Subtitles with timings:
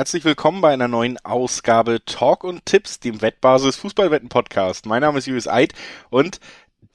[0.00, 4.86] Herzlich willkommen bei einer neuen Ausgabe Talk und Tipps, dem Wettbasis Fußballwetten Podcast.
[4.86, 5.74] Mein Name ist Julius Eid
[6.08, 6.40] und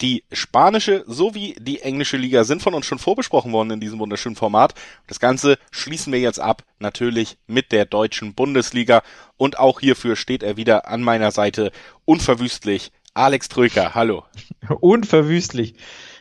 [0.01, 4.35] die spanische sowie die englische Liga sind von uns schon vorbesprochen worden in diesem wunderschönen
[4.35, 4.73] Format.
[5.05, 9.03] Das Ganze schließen wir jetzt ab, natürlich mit der deutschen Bundesliga.
[9.37, 11.71] Und auch hierfür steht er wieder an meiner Seite,
[12.05, 12.91] unverwüstlich.
[13.13, 14.25] Alex Tröker, hallo.
[14.79, 15.75] unverwüstlich.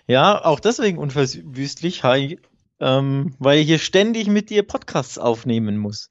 [0.06, 2.38] Ja, auch deswegen unverwüstlich, hi,
[2.78, 6.10] ähm, weil ich hier ständig mit dir Podcasts aufnehmen muss.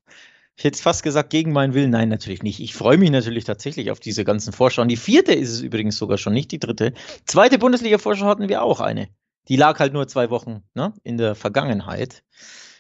[0.56, 1.90] Ich hätte fast gesagt, gegen meinen Willen.
[1.90, 2.60] Nein, natürlich nicht.
[2.60, 4.88] Ich freue mich natürlich tatsächlich auf diese ganzen Vorschauen.
[4.88, 6.94] Die vierte ist es übrigens sogar schon, nicht die dritte.
[7.26, 9.10] Zweite Bundesliga-Vorschau hatten wir auch eine.
[9.48, 12.24] Die lag halt nur zwei Wochen ne, in der Vergangenheit.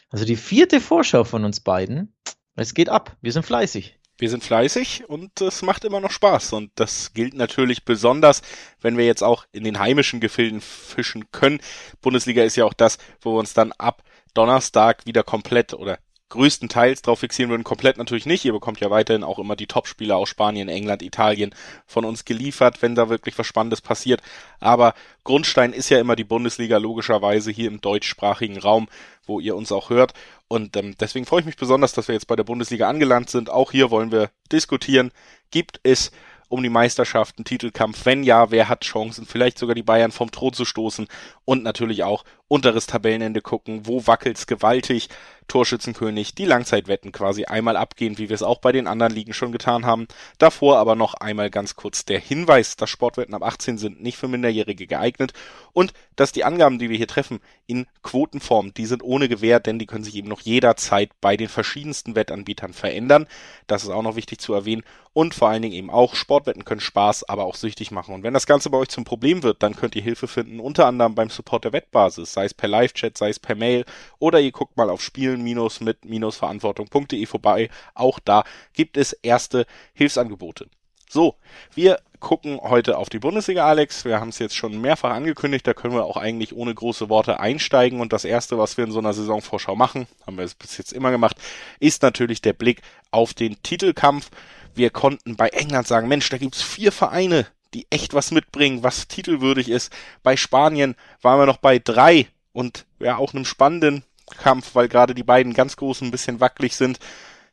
[0.09, 2.16] Also die vierte Vorschau von uns beiden.
[2.55, 3.17] Es geht ab.
[3.22, 3.98] Wir sind fleißig.
[4.20, 6.53] Wir sind fleißig und es macht immer noch Spaß.
[6.53, 8.44] Und das gilt natürlich besonders,
[8.80, 11.59] wenn wir jetzt auch in den heimischen Gefilden fischen können.
[12.02, 14.03] Bundesliga ist ja auch das, wo wir uns dann ab
[14.36, 15.97] Donnerstag wieder komplett oder
[16.34, 17.64] größtenteils drauf fixieren würden.
[17.64, 18.44] Komplett natürlich nicht.
[18.44, 21.53] Ihr bekommt ja weiterhin auch immer die Topspieler aus Spanien, England, Italien
[21.86, 24.22] von uns geliefert, wenn da wirklich was Spannendes passiert.
[24.59, 28.90] Aber Grundstein ist ja immer die Bundesliga, logischerweise hier im deutschsprachigen Raum,
[29.28, 30.14] wo ihr uns auch hört.
[30.48, 33.52] Und ähm, deswegen freue ich mich besonders, dass wir jetzt bei der Bundesliga angelangt sind.
[33.52, 35.12] Auch hier wollen wir diskutieren.
[35.52, 36.12] Gibt es
[36.50, 38.06] um die Meisterschaften, Titelkampf?
[38.06, 41.08] Wenn ja, wer hat Chancen, vielleicht sogar die Bayern vom Thron zu stoßen
[41.45, 42.23] und natürlich auch
[42.54, 45.09] unteres Tabellenende gucken, wo wackelt's gewaltig,
[45.48, 49.52] Torschützenkönig, die Langzeitwetten quasi einmal abgehen, wie wir es auch bei den anderen Ligen schon
[49.52, 50.08] getan haben.
[50.38, 54.28] Davor aber noch einmal ganz kurz der Hinweis, dass Sportwetten ab 18 sind nicht für
[54.28, 55.34] Minderjährige geeignet
[55.74, 59.80] und dass die Angaben, die wir hier treffen, in Quotenform, die sind ohne Gewähr, denn
[59.80, 63.28] die können sich eben noch jederzeit bei den verschiedensten Wettanbietern verändern.
[63.66, 66.81] Das ist auch noch wichtig zu erwähnen und vor allen Dingen eben auch Sportwetten können
[66.81, 68.14] Spaß, aber auch süchtig machen.
[68.14, 70.86] Und wenn das Ganze bei euch zum Problem wird, dann könnt ihr Hilfe finden, unter
[70.86, 73.86] anderem beim Support der Wettbasis, sei es per Live-Chat, sei es per Mail
[74.19, 77.69] oder ihr guckt mal auf spielen-mit-verantwortung.de vorbei.
[77.94, 80.68] Auch da gibt es erste Hilfsangebote.
[81.09, 81.35] So,
[81.73, 84.03] wir gucken heute auf die Bundesliga, Alex.
[84.03, 87.40] Wir haben es jetzt schon mehrfach angekündigt, da können wir auch eigentlich ohne große Worte
[87.40, 88.01] einsteigen.
[88.01, 90.91] Und das Erste, was wir in so einer Saisonvorschau machen, haben wir es bis jetzt
[90.91, 91.38] immer gemacht,
[91.79, 92.81] ist natürlich der Blick
[93.12, 94.31] auf den Titelkampf.
[94.73, 99.07] Wir konnten bei England sagen, Mensch, da gibt's vier Vereine, die echt was mitbringen, was
[99.07, 99.91] titelwürdig ist.
[100.22, 104.03] Bei Spanien waren wir noch bei drei und ja auch einem spannenden
[104.38, 107.00] Kampf, weil gerade die beiden ganz großen ein bisschen wackelig sind.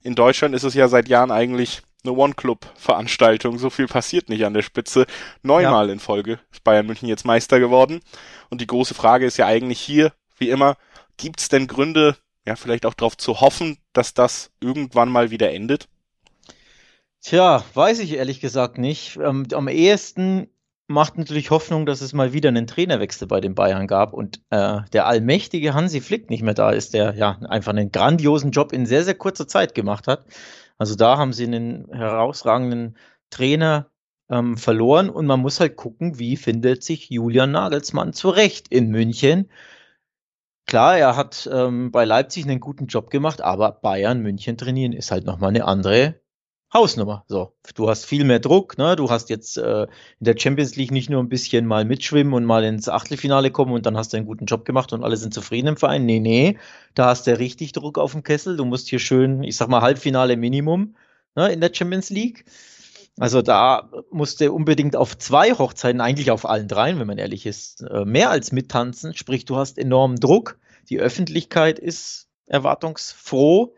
[0.02, 3.58] In Deutschland ist es ja seit Jahren eigentlich eine One-Club-Veranstaltung.
[3.58, 5.06] So viel passiert nicht an der Spitze.
[5.42, 5.92] Neunmal ja.
[5.92, 8.00] in Folge ist Bayern München jetzt Meister geworden.
[8.48, 10.76] Und die große Frage ist ja eigentlich hier, wie immer,
[11.16, 12.16] gibt's denn Gründe,
[12.46, 15.88] ja, vielleicht auch darauf zu hoffen, dass das irgendwann mal wieder endet?
[17.22, 19.18] Tja, weiß ich ehrlich gesagt nicht.
[19.22, 20.48] Ähm, am ehesten
[20.90, 24.80] macht natürlich Hoffnung, dass es mal wieder einen Trainerwechsel bei den Bayern gab und äh,
[24.92, 28.86] der allmächtige Hansi Flick nicht mehr da ist, der ja einfach einen grandiosen Job in
[28.86, 30.24] sehr, sehr kurzer Zeit gemacht hat.
[30.78, 32.96] Also da haben sie einen herausragenden
[33.30, 33.90] Trainer
[34.30, 39.50] ähm, verloren und man muss halt gucken, wie findet sich Julian Nagelsmann zurecht in München.
[40.66, 45.10] Klar, er hat ähm, bei Leipzig einen guten Job gemacht, aber Bayern München trainieren ist
[45.10, 46.19] halt nochmal eine andere
[46.72, 47.24] Hausnummer.
[47.26, 48.94] So, du hast viel mehr Druck, ne?
[48.94, 49.88] Du hast jetzt äh, in
[50.20, 53.86] der Champions League nicht nur ein bisschen mal mitschwimmen und mal ins Achtelfinale kommen und
[53.86, 56.06] dann hast du einen guten Job gemacht und alle sind zufrieden im Verein.
[56.06, 56.58] Nee, nee,
[56.94, 58.56] da hast du richtig Druck auf dem Kessel.
[58.56, 60.94] Du musst hier schön, ich sag mal, Halbfinale Minimum
[61.34, 62.44] ne, in der Champions League.
[63.18, 67.46] Also da musst du unbedingt auf zwei Hochzeiten, eigentlich auf allen dreien, wenn man ehrlich
[67.46, 69.14] ist, äh, mehr als mittanzen.
[69.14, 70.56] Sprich, du hast enormen Druck.
[70.88, 73.74] Die Öffentlichkeit ist erwartungsfroh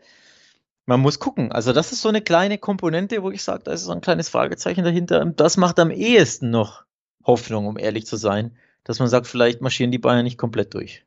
[0.85, 1.51] man muss gucken.
[1.51, 4.29] Also das ist so eine kleine Komponente, wo ich sage, da ist so ein kleines
[4.29, 5.25] Fragezeichen dahinter.
[5.25, 6.83] Das macht am ehesten noch
[7.25, 11.05] Hoffnung, um ehrlich zu sein, dass man sagt, vielleicht marschieren die Bayern nicht komplett durch.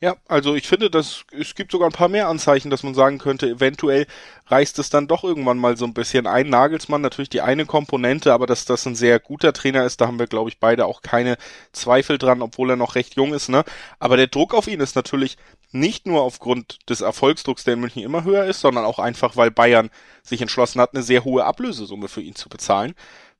[0.00, 3.18] Ja, also ich finde, dass es gibt sogar ein paar mehr Anzeichen, dass man sagen
[3.18, 4.06] könnte, eventuell
[4.46, 6.48] reißt es dann doch irgendwann mal so ein bisschen ein.
[6.50, 10.18] Nagelsmann natürlich die eine Komponente, aber dass das ein sehr guter Trainer ist, da haben
[10.18, 11.36] wir, glaube ich, beide auch keine
[11.72, 13.64] Zweifel dran, obwohl er noch recht jung ist, ne?
[13.98, 15.38] Aber der Druck auf ihn ist natürlich
[15.72, 19.50] nicht nur aufgrund des Erfolgsdrucks, der in München immer höher ist, sondern auch einfach, weil
[19.50, 19.90] Bayern
[20.22, 22.94] sich entschlossen hat, eine sehr hohe Ablösesumme für ihn zu bezahlen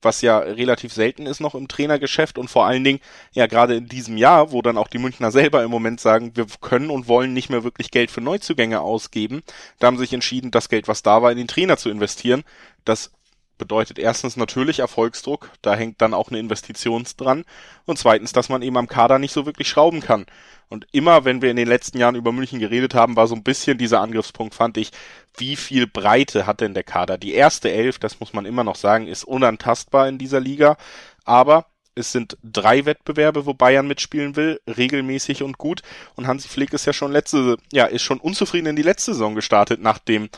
[0.04, 3.00] was ja relativ selten ist noch im Trainergeschäft und vor allen Dingen
[3.32, 6.46] ja gerade in diesem Jahr, wo dann auch die Münchner selber im Moment sagen, wir
[6.60, 9.42] können und wollen nicht mehr wirklich Geld für Neuzugänge ausgeben,
[9.78, 12.44] da haben sie sich entschieden, das Geld, was da war, in den Trainer zu investieren.
[12.84, 13.12] Das
[13.58, 17.44] bedeutet erstens natürlich Erfolgsdruck, da hängt dann auch eine Investition dran
[17.84, 20.26] und zweitens, dass man eben am Kader nicht so wirklich schrauben kann.
[20.68, 23.42] Und immer, wenn wir in den letzten Jahren über München geredet haben, war so ein
[23.42, 24.90] bisschen dieser Angriffspunkt, fand ich,
[25.36, 27.18] wie viel Breite hat denn der Kader?
[27.18, 30.76] Die erste Elf, das muss man immer noch sagen, ist unantastbar in dieser Liga,
[31.24, 35.82] aber es sind drei Wettbewerbe, wo Bayern mitspielen will, regelmäßig und gut.
[36.16, 39.34] Und Hansi Flick ist ja schon letzte, ja, ist schon unzufrieden in die letzte Saison
[39.34, 40.28] gestartet, nachdem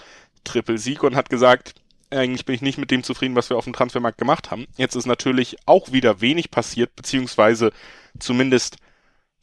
[0.44, 1.75] Triple-Sieg und hat gesagt,
[2.11, 4.67] eigentlich bin ich nicht mit dem zufrieden, was wir auf dem Transfermarkt gemacht haben.
[4.76, 7.73] Jetzt ist natürlich auch wieder wenig passiert, beziehungsweise
[8.19, 8.76] zumindest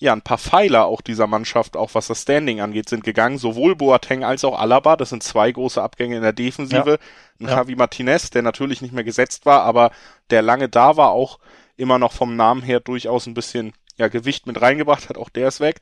[0.03, 3.37] ja ein paar Pfeiler auch dieser Mannschaft, auch was das Standing angeht, sind gegangen.
[3.37, 6.91] Sowohl Boateng als auch Alaba, das sind zwei große Abgänge in der Defensive.
[6.91, 6.97] Ja.
[7.39, 7.57] Ein ja.
[7.57, 9.91] Javi Martinez, der natürlich nicht mehr gesetzt war, aber
[10.29, 11.39] der lange da war, auch
[11.77, 15.47] immer noch vom Namen her durchaus ein bisschen ja, Gewicht mit reingebracht hat, auch der
[15.47, 15.79] ist weg.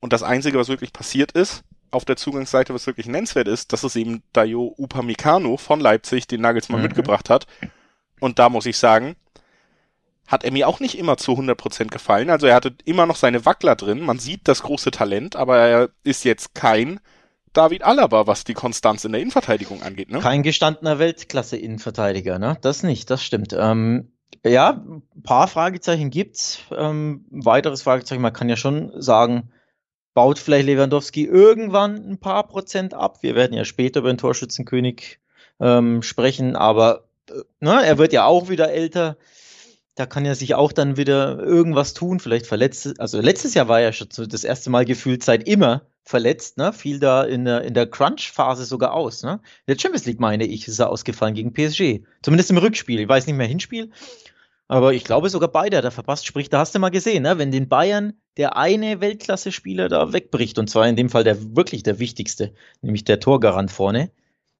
[0.00, 3.82] Und das Einzige, was wirklich passiert ist, auf der Zugangsseite, was wirklich nennenswert ist, dass
[3.82, 6.86] es eben Dayo Upamecano von Leipzig den Nagelsmann mhm.
[6.86, 7.46] mitgebracht hat.
[8.20, 9.16] Und da muss ich sagen,
[10.26, 12.30] hat er mir auch nicht immer zu 100% gefallen.
[12.30, 14.00] Also er hatte immer noch seine Wackler drin.
[14.00, 17.00] Man sieht das große Talent, aber er ist jetzt kein
[17.52, 20.10] David Alaba, was die Konstanz in der Innenverteidigung angeht.
[20.10, 20.18] Ne?
[20.18, 22.58] Kein gestandener Weltklasse-Innenverteidiger, ne?
[22.60, 23.54] Das nicht, das stimmt.
[23.58, 24.12] Ähm,
[24.44, 26.60] ja, ein paar Fragezeichen gibt's.
[26.76, 29.50] Ähm, weiteres Fragezeichen, man kann ja schon sagen,
[30.12, 33.22] baut vielleicht Lewandowski irgendwann ein paar Prozent ab.
[33.22, 35.18] Wir werden ja später über den Torschützenkönig
[35.60, 39.16] ähm, sprechen, aber äh, ne, er wird ja auch wieder älter.
[39.96, 43.00] Da kann er sich auch dann wieder irgendwas tun, vielleicht verletzt.
[43.00, 46.72] Also letztes Jahr war er schon das erste Mal gefühlt seit immer verletzt, ne?
[46.72, 49.40] Fiel da in der, in der Crunch-Phase sogar aus, ne?
[49.66, 52.04] In der Champions League, meine ich, ist er ausgefallen gegen PSG.
[52.22, 53.00] Zumindest im Rückspiel.
[53.00, 53.90] Ich weiß nicht mehr Hinspiel.
[54.68, 56.26] Aber ich glaube sogar beide er verpasst.
[56.26, 57.38] Sprich, da hast du mal gesehen, ne?
[57.38, 61.82] wenn den Bayern der eine Weltklasse-Spieler da wegbricht, und zwar in dem Fall der wirklich
[61.82, 62.52] der wichtigste,
[62.82, 64.10] nämlich der Torgarant vorne,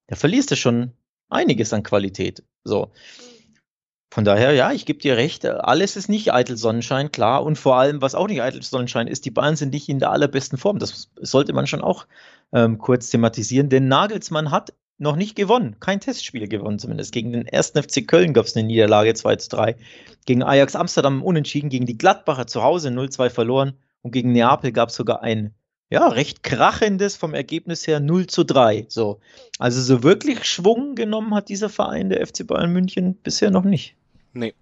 [0.07, 0.93] da verlierst du schon
[1.29, 2.43] einiges an Qualität.
[2.65, 2.93] So.
[4.11, 7.43] Von daher, ja, ich gebe dir recht, alles ist nicht eitel Sonnenschein, klar.
[7.43, 10.11] Und vor allem, was auch nicht eitel Sonnenschein ist, die Bayern sind nicht in der
[10.11, 10.79] allerbesten Form.
[10.79, 12.07] Das sollte man schon auch
[12.53, 13.69] ähm, kurz thematisieren.
[13.69, 17.13] Denn Nagelsmann hat noch nicht gewonnen, kein Testspiel gewonnen zumindest.
[17.13, 17.73] Gegen den 1.
[17.73, 19.77] FC Köln gab es eine Niederlage 2 zu 3.
[20.25, 24.89] Gegen Ajax Amsterdam unentschieden, gegen die Gladbacher zu Hause 0-2 verloren und gegen Neapel gab
[24.89, 25.55] es sogar ein
[25.91, 28.87] ja, recht krachendes vom Ergebnis her 0 zu 3.
[28.89, 29.21] So.
[29.59, 33.95] Also so wirklich Schwung genommen hat dieser Verein, der FC Bayern München, bisher noch nicht.
[34.33, 34.55] Nee.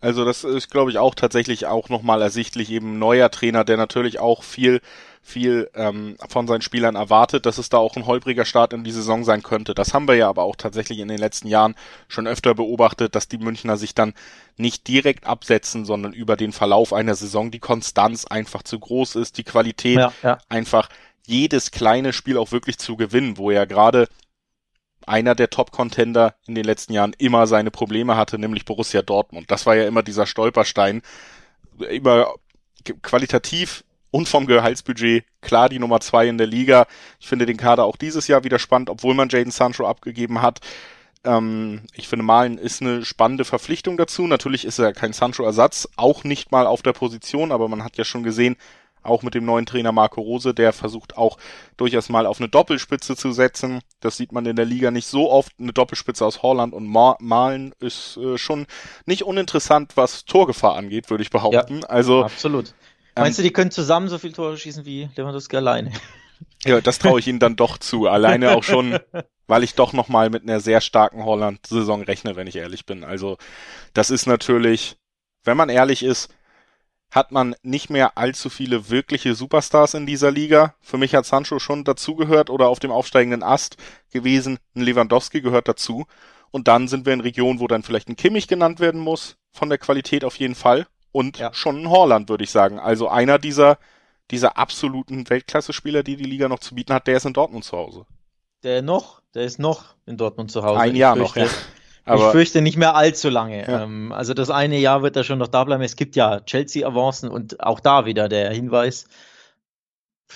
[0.00, 4.18] Also das ist, glaube ich, auch tatsächlich auch nochmal ersichtlich, eben neuer Trainer, der natürlich
[4.18, 4.80] auch viel,
[5.26, 8.92] viel ähm, von seinen Spielern erwartet, dass es da auch ein holpriger Start in die
[8.92, 9.74] Saison sein könnte.
[9.74, 11.74] Das haben wir ja aber auch tatsächlich in den letzten Jahren
[12.06, 14.14] schon öfter beobachtet, dass die Münchner sich dann
[14.56, 19.36] nicht direkt absetzen, sondern über den Verlauf einer Saison die Konstanz einfach zu groß ist,
[19.36, 20.38] die Qualität ja, ja.
[20.48, 20.88] einfach
[21.26, 24.06] jedes kleine Spiel auch wirklich zu gewinnen, wo ja gerade
[25.06, 29.50] einer der Top-Contender in den letzten Jahren immer seine Probleme hatte, nämlich Borussia Dortmund.
[29.50, 31.02] Das war ja immer dieser Stolperstein.
[31.90, 32.32] Immer
[33.02, 33.82] qualitativ
[34.16, 36.86] und vom Gehaltsbudget klar die Nummer zwei in der Liga.
[37.20, 40.60] Ich finde den Kader auch dieses Jahr wieder spannend, obwohl man Jaden Sancho abgegeben hat.
[41.22, 44.26] Ähm, ich finde, Malen ist eine spannende Verpflichtung dazu.
[44.26, 48.04] Natürlich ist er kein Sancho-Ersatz, auch nicht mal auf der Position, aber man hat ja
[48.04, 48.56] schon gesehen,
[49.02, 51.36] auch mit dem neuen Trainer Marco Rose, der versucht auch
[51.76, 53.80] durchaus mal auf eine Doppelspitze zu setzen.
[54.00, 55.52] Das sieht man in der Liga nicht so oft.
[55.60, 58.66] Eine Doppelspitze aus Holland und Malen ist äh, schon
[59.04, 61.80] nicht uninteressant, was Torgefahr angeht, würde ich behaupten.
[61.82, 62.74] Ja, also absolut.
[63.16, 65.92] Ähm, Meinst du, die können zusammen so viel Tore schießen wie Lewandowski alleine?
[66.64, 68.08] Ja, das traue ich ihnen dann doch zu.
[68.08, 68.98] Alleine auch schon,
[69.46, 73.04] weil ich doch noch mal mit einer sehr starken Holland-Saison rechne, wenn ich ehrlich bin.
[73.04, 73.38] Also
[73.94, 74.96] das ist natürlich,
[75.44, 76.28] wenn man ehrlich ist,
[77.10, 80.74] hat man nicht mehr allzu viele wirkliche Superstars in dieser Liga.
[80.80, 83.76] Für mich hat Sancho schon dazugehört oder auf dem aufsteigenden Ast
[84.12, 84.58] gewesen.
[84.74, 86.06] Ein Lewandowski gehört dazu.
[86.50, 89.68] Und dann sind wir in Regionen, wo dann vielleicht ein Kimmich genannt werden muss, von
[89.68, 90.86] der Qualität auf jeden Fall.
[91.16, 91.50] Und ja.
[91.54, 92.78] schon ein Horland, würde ich sagen.
[92.78, 93.78] Also einer dieser,
[94.30, 97.74] dieser absoluten Weltklasse-Spieler, die die Liga noch zu bieten hat, der ist in Dortmund zu
[97.74, 98.04] Hause.
[98.62, 100.78] Der noch, der ist noch in Dortmund zu Hause.
[100.78, 101.46] Ein Jahr noch, ja.
[102.04, 103.66] Aber ich fürchte nicht mehr allzu lange.
[103.66, 103.84] Ja.
[103.84, 105.82] Ähm, also das eine Jahr wird er schon noch da bleiben.
[105.82, 109.06] Es gibt ja Chelsea-Avancen und auch da wieder der Hinweis.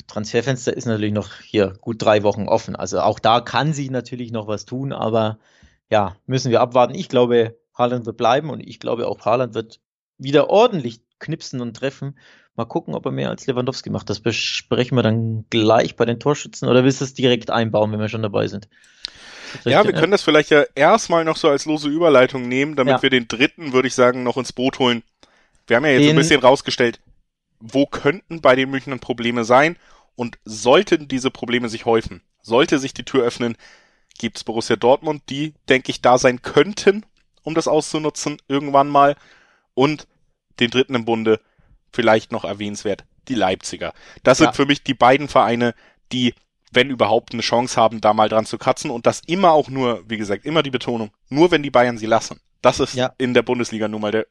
[0.06, 2.74] Transferfenster ist natürlich noch hier gut drei Wochen offen.
[2.74, 5.38] Also auch da kann sich natürlich noch was tun, aber
[5.90, 6.94] ja, müssen wir abwarten.
[6.94, 9.78] Ich glaube, Haaland wird bleiben und ich glaube auch Haaland wird
[10.20, 12.18] wieder ordentlich knipsen und treffen.
[12.56, 14.10] Mal gucken, ob er mehr als Lewandowski macht.
[14.10, 18.00] Das besprechen wir dann gleich bei den Torschützen oder willst du es direkt einbauen, wenn
[18.00, 18.68] wir schon dabei sind?
[19.64, 23.02] Ja, wir können das vielleicht ja erstmal noch so als lose Überleitung nehmen, damit ja.
[23.02, 25.02] wir den dritten, würde ich sagen, noch ins Boot holen.
[25.66, 27.00] Wir haben ja jetzt den, ein bisschen rausgestellt,
[27.58, 29.76] wo könnten bei den Münchnern Probleme sein
[30.14, 33.56] und sollten diese Probleme sich häufen, sollte sich die Tür öffnen,
[34.18, 37.06] gibt's Borussia Dortmund, die, denke ich, da sein könnten,
[37.42, 39.16] um das auszunutzen, irgendwann mal.
[39.74, 40.06] Und
[40.60, 41.40] den dritten im Bunde,
[41.92, 43.92] vielleicht noch erwähnenswert, die Leipziger.
[44.22, 44.46] Das ja.
[44.46, 45.74] sind für mich die beiden Vereine,
[46.12, 46.34] die
[46.72, 50.04] wenn überhaupt eine Chance haben, da mal dran zu kratzen und das immer auch nur,
[50.08, 52.40] wie gesagt, immer die Betonung, nur wenn die Bayern sie lassen.
[52.62, 53.12] Das ist ja.
[53.18, 54.26] in der Bundesliga nun mal der,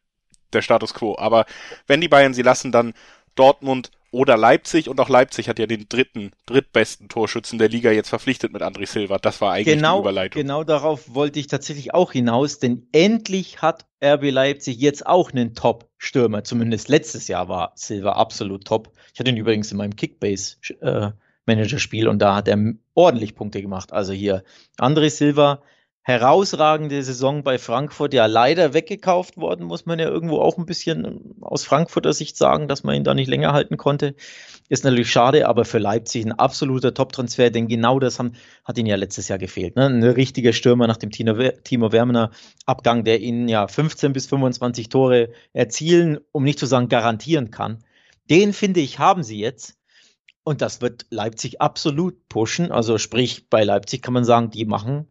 [0.53, 1.17] der Status quo.
[1.17, 1.45] Aber
[1.87, 2.93] wenn die Bayern sie lassen, dann
[3.35, 8.09] Dortmund oder Leipzig und auch Leipzig hat ja den dritten, drittbesten Torschützen der Liga jetzt
[8.09, 9.17] verpflichtet mit André Silva.
[9.17, 10.41] Das war eigentlich genau, die Überleitung.
[10.41, 15.53] Genau darauf wollte ich tatsächlich auch hinaus, denn endlich hat RB Leipzig jetzt auch einen
[15.53, 16.43] Top-Stürmer.
[16.43, 18.91] Zumindest letztes Jahr war Silva absolut top.
[19.13, 21.11] Ich hatte ihn übrigens in meinem Kickbase äh,
[21.45, 22.57] Managerspiel und da hat er
[22.93, 23.91] ordentlich Punkte gemacht.
[23.91, 24.43] Also hier
[24.77, 25.61] André Silva
[26.03, 31.35] herausragende Saison bei Frankfurt, ja leider weggekauft worden, muss man ja irgendwo auch ein bisschen
[31.41, 34.15] aus Frankfurter Sicht sagen, dass man ihn da nicht länger halten konnte.
[34.69, 38.87] Ist natürlich schade, aber für Leipzig ein absoluter Top-Transfer, denn genau das haben, hat ihnen
[38.87, 39.75] ja letztes Jahr gefehlt.
[39.75, 39.87] Ne?
[39.87, 42.31] Ein richtiger Stürmer nach dem Timo, Timo Werner
[42.65, 47.83] Abgang, der ihnen ja 15 bis 25 Tore erzielen, um nicht zu sagen garantieren kann.
[48.29, 49.75] Den finde ich, haben sie jetzt.
[50.43, 52.71] Und das wird Leipzig absolut pushen.
[52.71, 55.07] Also sprich, bei Leipzig kann man sagen, die machen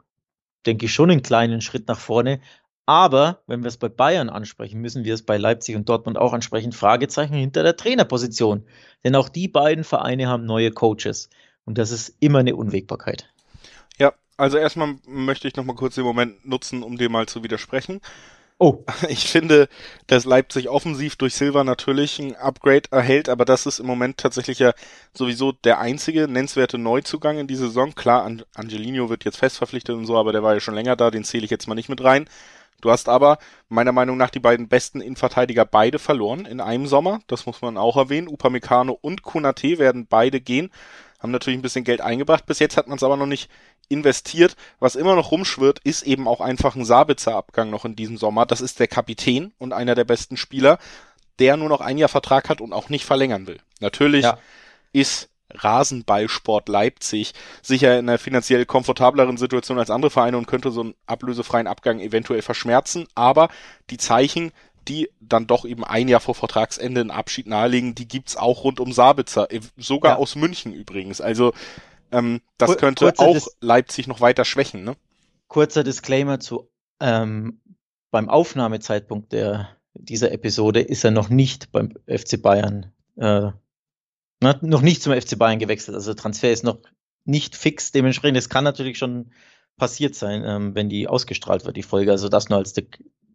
[0.66, 2.40] denke ich, schon einen kleinen Schritt nach vorne.
[2.86, 6.32] Aber wenn wir es bei Bayern ansprechen, müssen wir es bei Leipzig und Dortmund auch
[6.32, 6.72] ansprechen.
[6.72, 8.64] Fragezeichen hinter der Trainerposition.
[9.04, 11.28] Denn auch die beiden Vereine haben neue Coaches.
[11.64, 13.28] Und das ist immer eine Unwägbarkeit.
[13.98, 17.42] Ja, also erstmal möchte ich noch mal kurz den Moment nutzen, um dir mal zu
[17.42, 18.00] widersprechen.
[18.58, 18.84] Oh.
[19.08, 19.68] Ich finde,
[20.08, 24.58] dass Leipzig offensiv durch Silva natürlich ein Upgrade erhält, aber das ist im Moment tatsächlich
[24.58, 24.72] ja
[25.14, 27.94] sowieso der einzige nennenswerte Neuzugang in die Saison.
[27.94, 31.10] Klar, Angelino wird jetzt fest verpflichtet und so, aber der war ja schon länger da,
[31.10, 32.28] den zähle ich jetzt mal nicht mit rein.
[32.80, 33.38] Du hast aber
[33.68, 37.20] meiner Meinung nach die beiden besten Innenverteidiger beide verloren in einem Sommer.
[37.26, 38.28] Das muss man auch erwähnen.
[38.28, 40.70] Upamecano und Kunate werden beide gehen.
[41.18, 42.46] Haben natürlich ein bisschen Geld eingebracht.
[42.46, 43.50] Bis jetzt hat man es aber noch nicht
[43.88, 44.56] investiert.
[44.78, 48.46] Was immer noch rumschwirrt, ist eben auch einfach ein Sabitzer Abgang noch in diesem Sommer.
[48.46, 50.78] Das ist der Kapitän und einer der besten Spieler,
[51.38, 53.60] der nur noch ein Jahr Vertrag hat und auch nicht verlängern will.
[53.80, 54.38] Natürlich ja.
[54.92, 57.32] ist Rasenballsport Leipzig
[57.62, 62.00] sicher in einer finanziell komfortableren Situation als andere Vereine und könnte so einen ablösefreien Abgang
[62.00, 63.06] eventuell verschmerzen.
[63.14, 63.48] Aber
[63.90, 64.52] die Zeichen,
[64.88, 68.80] die dann doch eben ein Jahr vor Vertragsende einen Abschied nahelegen, die gibt's auch rund
[68.80, 70.18] um Sabitzer, sogar ja.
[70.18, 71.20] aus München übrigens.
[71.20, 71.52] Also
[72.10, 74.84] ähm, das könnte Kurzer auch Dis Leipzig noch weiter schwächen.
[74.84, 74.96] Ne?
[75.48, 77.60] Kurzer Disclaimer zu ähm,
[78.10, 83.50] beim Aufnahmezeitpunkt der dieser Episode ist er noch nicht beim FC Bayern äh,
[84.40, 85.94] na, noch nicht zum FC Bayern gewechselt.
[85.94, 86.78] Also Transfer ist noch
[87.24, 87.92] nicht fix.
[87.92, 89.32] Dementsprechend, es kann natürlich schon
[89.76, 92.10] passiert sein, ähm, wenn die ausgestrahlt wird, die Folge.
[92.10, 92.72] Also das nur als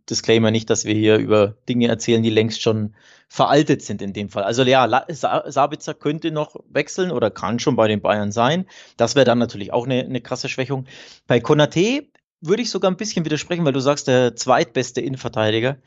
[0.10, 2.94] Disclaimer, nicht, dass wir hier über Dinge erzählen, die längst schon
[3.30, 4.44] veraltet sind in dem Fall.
[4.44, 8.66] Also ja, Sabitzer könnte noch wechseln oder kann schon bei den Bayern sein.
[8.98, 10.86] Das wäre dann natürlich auch eine, eine krasse Schwächung.
[11.26, 12.08] Bei Konate
[12.42, 15.78] würde ich sogar ein bisschen widersprechen, weil du sagst, der zweitbeste Innenverteidiger.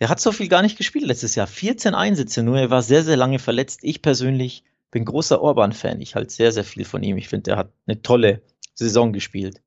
[0.00, 1.46] Der hat so viel gar nicht gespielt letztes Jahr.
[1.46, 2.58] 14 Einsätze nur.
[2.58, 3.80] Er war sehr, sehr lange verletzt.
[3.82, 6.00] Ich persönlich bin großer Orban-Fan.
[6.00, 7.16] Ich halte sehr, sehr viel von ihm.
[7.16, 8.42] Ich finde, der hat eine tolle
[8.74, 9.62] Saison gespielt.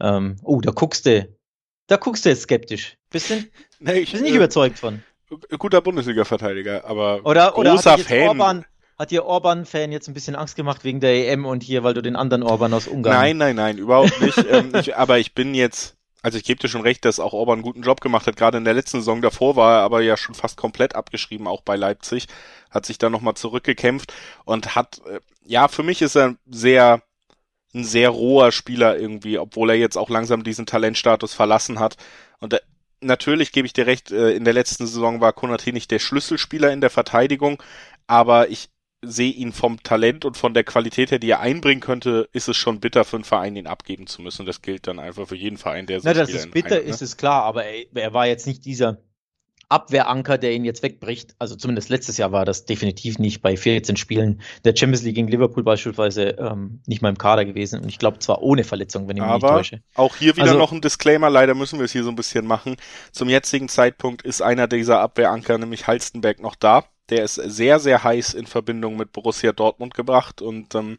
[0.00, 1.28] Ähm, oh, da guckst du,
[1.86, 2.96] da guckst du jetzt skeptisch.
[3.10, 3.34] Bist du
[3.80, 5.02] nee, ich, bist nicht äh, überzeugt von?
[5.58, 8.28] Guter Bundesliga-Verteidiger, aber oder, oder großer Fan.
[8.28, 8.64] Orban,
[8.98, 12.02] hat dir Orban-Fan jetzt ein bisschen Angst gemacht wegen der EM und hier, weil du
[12.02, 13.16] den anderen Orban aus Ungarn.
[13.16, 14.36] Nein, nein, nein, überhaupt nicht.
[14.50, 17.54] ähm, ich, aber ich bin jetzt also ich gebe dir schon recht, dass auch Orban
[17.54, 18.36] einen guten Job gemacht hat.
[18.36, 21.62] Gerade in der letzten Saison davor war er aber ja schon fast komplett abgeschrieben, auch
[21.62, 22.28] bei Leipzig.
[22.70, 27.02] Hat sich dann nochmal zurückgekämpft und hat, äh, ja, für mich ist er sehr,
[27.74, 31.96] ein sehr roher Spieler irgendwie, obwohl er jetzt auch langsam diesen Talentstatus verlassen hat.
[32.38, 32.60] Und äh,
[33.00, 36.72] natürlich gebe ich dir recht, äh, in der letzten Saison war Konate nicht der Schlüsselspieler
[36.72, 37.62] in der Verteidigung,
[38.06, 38.68] aber ich
[39.04, 42.56] sehe ihn vom Talent und von der Qualität her, die er einbringen könnte, ist es
[42.56, 44.46] schon bitter für einen Verein, ihn abgeben zu müssen.
[44.46, 46.90] Das gilt dann einfach für jeden Verein, der so Na, das ist bitter, Heim, ne?
[46.90, 48.98] ist es klar, aber er, er war jetzt nicht dieser
[49.72, 51.34] Abwehranker, der ihn jetzt wegbricht.
[51.38, 55.28] Also zumindest letztes Jahr war das definitiv nicht bei 14 Spielen der Champions League gegen
[55.28, 57.80] Liverpool beispielsweise ähm, nicht mal im Kader gewesen.
[57.80, 59.82] Und ich glaube zwar ohne Verletzung, wenn ich mich nicht täusche.
[59.94, 62.46] Auch hier wieder also, noch ein Disclaimer, leider müssen wir es hier so ein bisschen
[62.46, 62.76] machen.
[63.10, 66.84] Zum jetzigen Zeitpunkt ist einer dieser Abwehranker, nämlich Halstenberg, noch da.
[67.08, 70.98] Der ist sehr, sehr heiß in Verbindung mit Borussia Dortmund gebracht und ähm,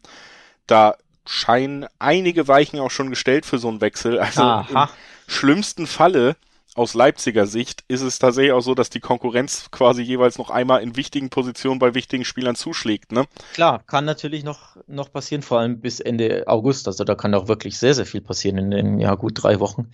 [0.66, 4.18] da scheinen einige Weichen auch schon gestellt für so einen Wechsel.
[4.18, 4.84] Also Aha.
[5.26, 6.36] im schlimmsten Falle
[6.74, 10.82] aus Leipziger Sicht ist es tatsächlich auch so, dass die Konkurrenz quasi jeweils noch einmal
[10.82, 13.26] in wichtigen Positionen bei wichtigen Spielern zuschlägt, ne?
[13.54, 16.86] Klar, kann natürlich noch, noch passieren, vor allem bis Ende August.
[16.88, 19.90] Also da kann auch wirklich sehr, sehr viel passieren in den, ja, gut drei Wochen.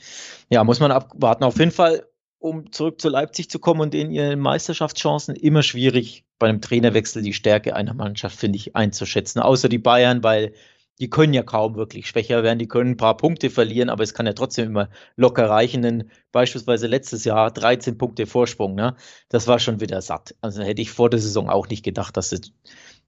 [0.49, 1.45] Ja, muss man abwarten.
[1.45, 2.07] Auf jeden Fall
[2.41, 7.23] um zurück zu Leipzig zu kommen und in ihren Meisterschaftschancen immer schwierig bei einem Trainerwechsel
[7.23, 9.41] die Stärke einer Mannschaft, finde ich, einzuschätzen.
[9.41, 10.55] Außer die Bayern, weil
[11.01, 14.13] die können ja kaum wirklich schwächer werden, die können ein paar Punkte verlieren, aber es
[14.13, 18.97] kann ja trotzdem immer locker reichen, denn beispielsweise letztes Jahr 13 Punkte Vorsprung, ne?
[19.31, 20.35] Das war schon wieder satt.
[20.43, 22.41] Also hätte ich vor der Saison auch nicht gedacht, dass sie,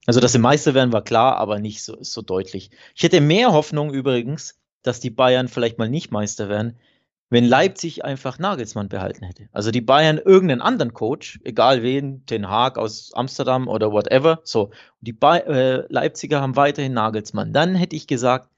[0.07, 2.71] also dass sie Meister werden, war klar, aber nicht so, so deutlich.
[2.95, 6.79] Ich hätte mehr Hoffnung übrigens, dass die Bayern vielleicht mal nicht Meister werden,
[7.33, 9.49] wenn Leipzig einfach Nagelsmann behalten hätte.
[9.53, 14.71] Also die Bayern irgendeinen anderen Coach, egal wen, Den Haag aus Amsterdam oder whatever, so.
[15.01, 17.55] Die ba äh, Leipziger haben weiterhin Nagelsmann.
[17.55, 18.51] Dann hätte ich gesagt,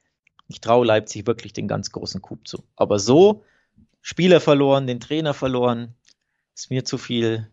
[0.49, 2.65] ich traue Leipzig wirklich den ganz großen Coup zu.
[2.75, 3.45] Aber so,
[4.03, 5.95] Spieler verloren, den Trainer verloren,
[6.53, 7.49] ist mir zu viel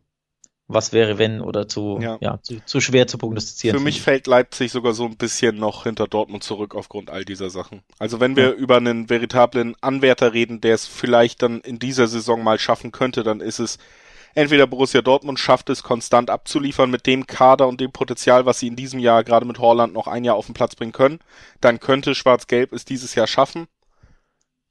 [0.74, 2.18] was wäre wenn oder zu, ja.
[2.22, 3.78] ja zu, zu, schwer zu prognostizieren.
[3.78, 7.50] Für mich fällt Leipzig sogar so ein bisschen noch hinter Dortmund zurück aufgrund all dieser
[7.50, 7.82] Sachen.
[8.00, 8.52] Also wenn wir ja.
[8.52, 13.24] über einen veritablen Anwärter reden, der es vielleicht dann in dieser Saison mal schaffen könnte,
[13.24, 13.78] dann ist es
[14.36, 18.68] entweder Borussia Dortmund schafft es konstant abzuliefern mit dem Kader und dem Potenzial, was sie
[18.68, 21.20] in diesem Jahr gerade mit Holland noch ein Jahr auf den Platz bringen können,
[21.60, 23.68] dann könnte Schwarz-Gelb es dieses Jahr schaffen.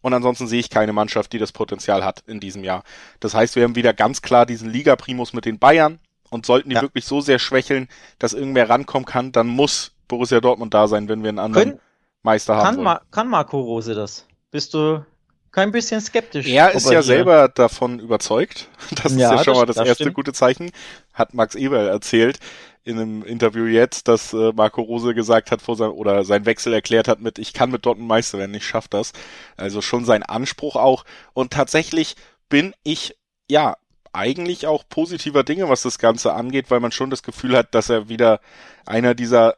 [0.02, 2.85] Und ansonsten sehe ich keine Mannschaft, die das Potenzial hat in diesem Jahr.
[3.21, 5.99] Das heißt, wir haben wieder ganz klar diesen Liga-Primus mit den Bayern.
[6.30, 6.83] Und sollten die ja.
[6.83, 7.88] wirklich so sehr schwächeln,
[8.21, 11.80] dass irgendwer rankommen kann, dann muss Borussia Dortmund da sein, wenn wir einen anderen Können,
[12.23, 12.85] Meister haben kann wollen.
[12.85, 14.26] Ma kann Marco Rose das?
[14.52, 15.04] Bist du
[15.50, 16.47] kein bisschen skeptisch?
[16.47, 18.69] Er ist ja selber davon überzeugt.
[19.02, 20.16] Das ja, ist ja schon das, mal das, das erste stimmt.
[20.16, 20.71] gute Zeichen.
[21.14, 22.38] Hat Max Eberl erzählt
[22.84, 26.72] in einem Interview jetzt, dass äh, Marco Rose gesagt hat vor seinem oder sein Wechsel
[26.72, 29.12] erklärt hat mit ich kann mit Dortmund Meister werden, ich schaff das.
[29.56, 32.16] Also schon sein Anspruch auch und tatsächlich
[32.49, 33.16] bin ich
[33.49, 33.76] ja
[34.12, 37.90] eigentlich auch positiver Dinge, was das Ganze angeht, weil man schon das Gefühl hat, dass
[37.90, 38.40] er wieder
[38.87, 39.56] einer dieser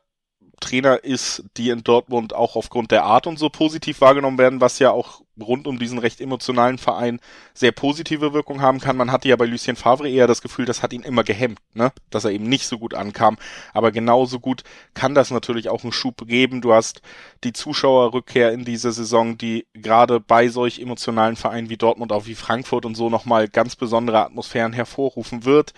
[0.62, 4.78] Trainer ist, die in Dortmund auch aufgrund der Art und so positiv wahrgenommen werden, was
[4.78, 7.20] ja auch rund um diesen recht emotionalen Verein
[7.54, 8.96] sehr positive Wirkung haben kann.
[8.96, 11.92] Man hatte ja bei Lucien Favre eher das Gefühl, das hat ihn immer gehemmt, ne?
[12.10, 13.36] dass er eben nicht so gut ankam.
[13.74, 14.62] Aber genauso gut
[14.94, 16.60] kann das natürlich auch einen Schub geben.
[16.60, 17.02] Du hast
[17.44, 22.34] die Zuschauerrückkehr in dieser Saison, die gerade bei solch emotionalen Vereinen wie Dortmund, auch wie
[22.34, 25.72] Frankfurt und so nochmal ganz besondere Atmosphären hervorrufen wird.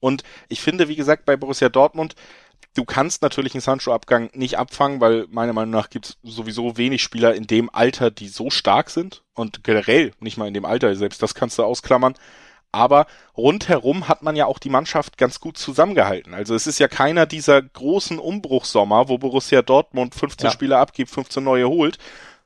[0.00, 2.14] Und ich finde, wie gesagt, bei Borussia Dortmund,
[2.74, 7.02] Du kannst natürlich einen Sancho-Abgang nicht abfangen, weil meiner Meinung nach gibt es sowieso wenig
[7.02, 9.22] Spieler in dem Alter, die so stark sind.
[9.34, 12.14] Und generell, nicht mal in dem Alter, selbst das kannst du ausklammern.
[12.72, 16.34] Aber rundherum hat man ja auch die Mannschaft ganz gut zusammengehalten.
[16.34, 20.50] Also es ist ja keiner dieser großen Umbruchssommer, wo Borussia Dortmund 15 ja.
[20.50, 21.98] Spieler abgibt, 15 neue holt,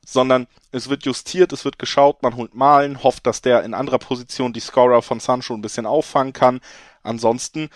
[0.05, 3.97] sondern es wird justiert, es wird geschaut, man holt Malen, hofft, dass der in anderer
[3.97, 6.61] Position die Scorer von Sancho ein bisschen auffangen kann.
[7.01, 7.71] Ansonsten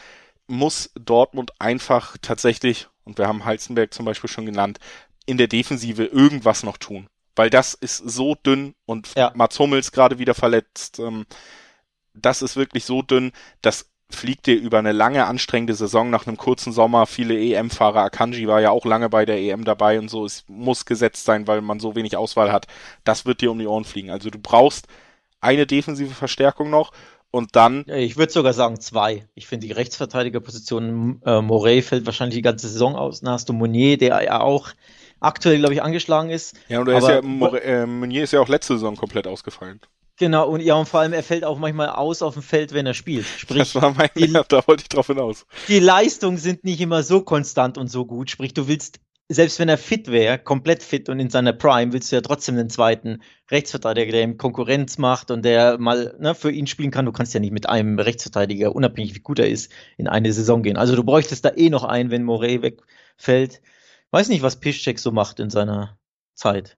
[0.48, 4.80] muss Dortmund einfach tatsächlich, und wir haben Heizenberg zum Beispiel schon genannt,
[5.26, 7.08] in der Defensive irgendwas noch tun.
[7.36, 9.32] Weil das ist so dünn und ja.
[9.36, 11.00] Mats Hummels gerade wieder verletzt.
[11.00, 11.26] Ähm,
[12.14, 16.38] das ist wirklich so dünn, das fliegt dir über eine lange anstrengende Saison nach einem
[16.38, 17.08] kurzen Sommer.
[17.08, 20.26] Viele EM-Fahrer, Akanji war ja auch lange bei der EM dabei und so.
[20.26, 22.68] Es muss gesetzt sein, weil man so wenig Auswahl hat.
[23.04, 24.12] Das wird dir um die Ohren fliegen.
[24.12, 24.88] Also du brauchst
[25.42, 26.92] eine defensive Verstärkung noch
[27.34, 27.86] und dann.
[27.88, 29.28] Ich würde sogar sagen zwei.
[29.34, 33.22] Ich finde die Rechtsverteidigerposition äh, Morey fällt wahrscheinlich die ganze Saison aus.
[33.22, 34.70] Dann hast du Monier, der ja auch
[35.20, 36.56] aktuell, glaube ich, angeschlain ist.
[36.68, 39.80] Ja, und er ist ja, More, äh, Meunier ist ja auch letzte Saison komplett ausgefallen.
[40.20, 42.86] Genau, und ja, und vor allem, er fällt auch manchmal aus auf dem Feld, wenn
[42.86, 43.26] er spielt.
[43.26, 45.48] Sprich, das war mein, die, ja, da wollte ich drauf hinaus.
[45.68, 48.30] Die Leistungen sind nicht immer so konstant und so gut.
[48.30, 52.12] Sprich, du willst selbst wenn er fit wäre, komplett fit und in seiner Prime, willst
[52.12, 56.52] du ja trotzdem einen zweiten Rechtsverteidiger, der ihm Konkurrenz macht und der mal ne, für
[56.52, 57.06] ihn spielen kann.
[57.06, 60.62] Du kannst ja nicht mit einem Rechtsverteidiger, unabhängig wie gut er ist, in eine Saison
[60.64, 60.78] gehen.
[60.78, 63.62] Also du bräuchtest da eh noch einen, wenn Morey wegfällt.
[64.12, 65.98] Weiß nicht, was Piszczek so macht in seiner
[66.36, 66.78] Zeit.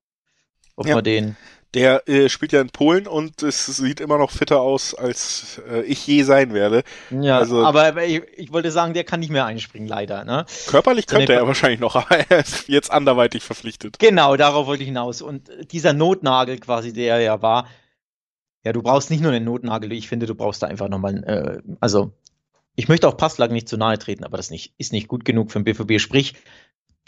[0.76, 0.96] Ob ja.
[0.96, 1.38] man den
[1.76, 5.82] der äh, spielt ja in Polen und es sieht immer noch fitter aus, als äh,
[5.82, 6.84] ich je sein werde.
[7.12, 10.24] Ja, also, aber ich, ich, wollte sagen, der kann nicht mehr einspringen, leider.
[10.24, 10.46] Ne?
[10.68, 14.00] Körperlich könnte er wahrscheinlich noch, aber er ist jetzt anderweitig verpflichtet.
[14.00, 15.22] Genau, darauf wollte ich hinaus.
[15.22, 17.68] Und dieser Notnagel quasi, der ja war,
[18.64, 21.74] ja, du brauchst nicht nur einen Notnagel, ich finde, du brauchst da einfach nochmal, äh,
[21.82, 22.14] also
[22.76, 25.52] ich möchte auch Passlag nicht zu nahe treten, aber das nicht, ist nicht gut genug
[25.52, 26.00] für den BVB.
[26.00, 26.36] Sprich,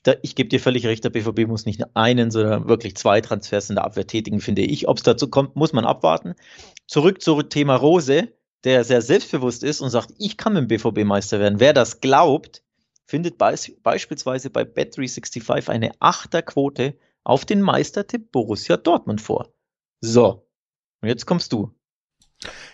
[0.04, 3.70] da, ich gebe dir völlig recht, der BVB muss nicht einen, sondern wirklich zwei Transfers
[3.70, 4.88] in der Abwehr tätigen, finde ich.
[4.88, 6.36] Ob es dazu kommt, muss man abwarten.
[6.88, 8.34] Zurück zu Thema Rose,
[8.64, 11.60] der sehr selbstbewusst ist und sagt, ich kann mit dem BVB Meister werden.
[11.60, 12.64] Wer das glaubt,
[13.06, 19.54] findet beis beispielsweise bei Bet365 eine Achterquote auf den Meistertipp Borussia Dortmund vor.
[20.02, 20.48] So,
[21.02, 21.77] und jetzt kommst du.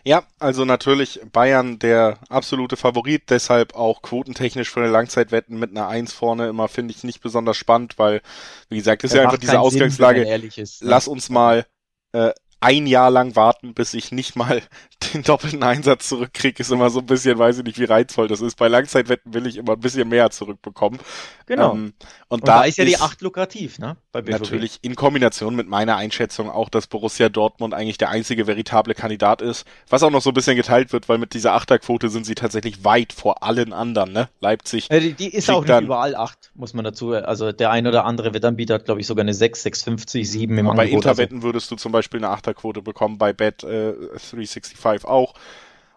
[0.04, 5.88] Ja, also natürlich Bayern der absolute Favorit, deshalb auch quotentechnisch für eine Langzeitwetten mit einer
[5.88, 8.22] Eins vorne immer finde ich nicht besonders spannend, weil,
[8.70, 10.26] wie gesagt, ist ja einfach diese Ausgangslage.
[10.52, 11.66] Sinn, Lass uns mal
[12.12, 12.32] äh,
[12.64, 14.62] ein Jahr lang warten, bis ich nicht mal
[15.14, 18.42] den doppelten Einsatz zurückkriege, ist immer so ein bisschen, weiß ich nicht, wie reizvoll das
[18.42, 18.56] ist.
[18.56, 21.00] Bei Langzeitwetten will ich immer ein bisschen mehr zurückbekommen.
[21.46, 21.74] Genau.
[21.74, 21.94] Ähm,
[22.30, 23.98] und, und, da, da ist ja die acht lukrativ, ne?
[24.14, 24.40] Bei BVB.
[24.40, 29.42] Natürlich in Kombination mit meiner Einschätzung auch, dass Borussia Dortmund eigentlich der einzige veritable Kandidat
[29.42, 29.66] ist.
[29.90, 32.86] Was auch noch so ein bisschen geteilt wird, weil mit dieser Achterquote sind sie tatsächlich
[32.86, 34.30] weit vor allen anderen, ne?
[34.40, 34.88] Leipzig.
[34.90, 37.12] Ja, die, die ist auch nicht überall acht, muss man dazu.
[37.12, 40.66] Also der ein oder andere Wettanbieter hat, glaube ich, sogar eine 6, 6,50, 7 im
[40.68, 41.48] Bei Interwetten also.
[41.48, 45.34] würdest du zum Beispiel eine Achterquote Konterquote bekommen bei Bet äh, 365 auch.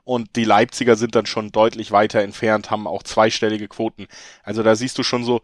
[0.05, 4.07] Und die Leipziger sind dann schon deutlich weiter entfernt, haben auch zweistellige Quoten.
[4.45, 5.40] Also da siehst du schon so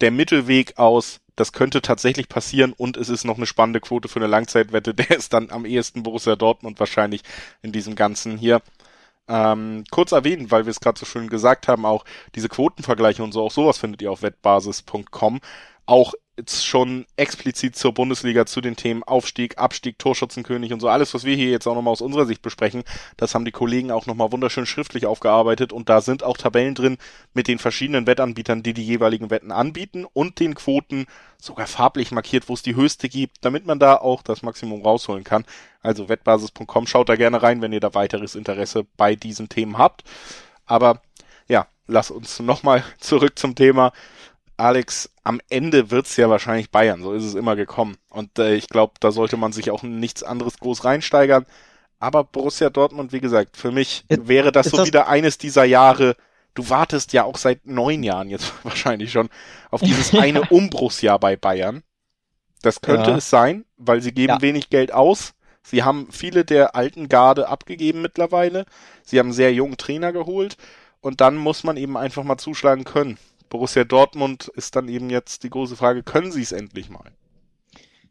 [0.00, 4.18] der Mittelweg aus, das könnte tatsächlich passieren und es ist noch eine spannende Quote für
[4.18, 4.94] eine Langzeitwette.
[4.94, 7.22] Der ist dann am ehesten Borussia Dortmund wahrscheinlich
[7.62, 8.62] in diesem Ganzen hier.
[9.28, 13.32] Ähm, kurz erwähnen, weil wir es gerade so schön gesagt haben, auch diese Quotenvergleiche und
[13.32, 15.40] so, auch sowas findet ihr auf wettbasis.com.
[15.86, 16.14] Auch
[16.48, 20.88] schon explizit zur Bundesliga, zu den Themen Aufstieg, Abstieg, Torschützenkönig und so.
[20.88, 22.84] Alles, was wir hier jetzt auch nochmal aus unserer Sicht besprechen,
[23.16, 26.98] das haben die Kollegen auch nochmal wunderschön schriftlich aufgearbeitet und da sind auch Tabellen drin
[27.32, 31.06] mit den verschiedenen Wettanbietern, die die jeweiligen Wetten anbieten und den Quoten
[31.40, 35.24] sogar farblich markiert, wo es die höchste gibt, damit man da auch das Maximum rausholen
[35.24, 35.44] kann.
[35.82, 40.04] Also wettbasis.com, schaut da gerne rein, wenn ihr da weiteres Interesse bei diesen Themen habt.
[40.66, 41.00] Aber
[41.48, 43.92] ja, lass uns nochmal zurück zum Thema
[44.56, 47.96] Alex, am Ende wird's ja wahrscheinlich Bayern, so ist es immer gekommen.
[48.10, 51.46] Und äh, ich glaube, da sollte man sich auch nichts anderes groß reinsteigern.
[51.98, 55.64] Aber Borussia Dortmund, wie gesagt, für mich ist, wäre das so das wieder eines dieser
[55.64, 56.16] Jahre.
[56.54, 59.28] Du wartest ja auch seit neun Jahren jetzt wahrscheinlich schon
[59.70, 61.82] auf dieses eine Umbruchsjahr bei Bayern.
[62.62, 63.16] Das könnte ja.
[63.18, 64.42] es sein, weil sie geben ja.
[64.42, 65.34] wenig Geld aus.
[65.62, 68.66] Sie haben viele der alten Garde abgegeben mittlerweile.
[69.02, 70.56] Sie haben einen sehr jungen Trainer geholt.
[71.00, 73.18] Und dann muss man eben einfach mal zuschlagen können.
[73.48, 77.12] Borussia Dortmund ist dann eben jetzt die große Frage, können sie es endlich mal?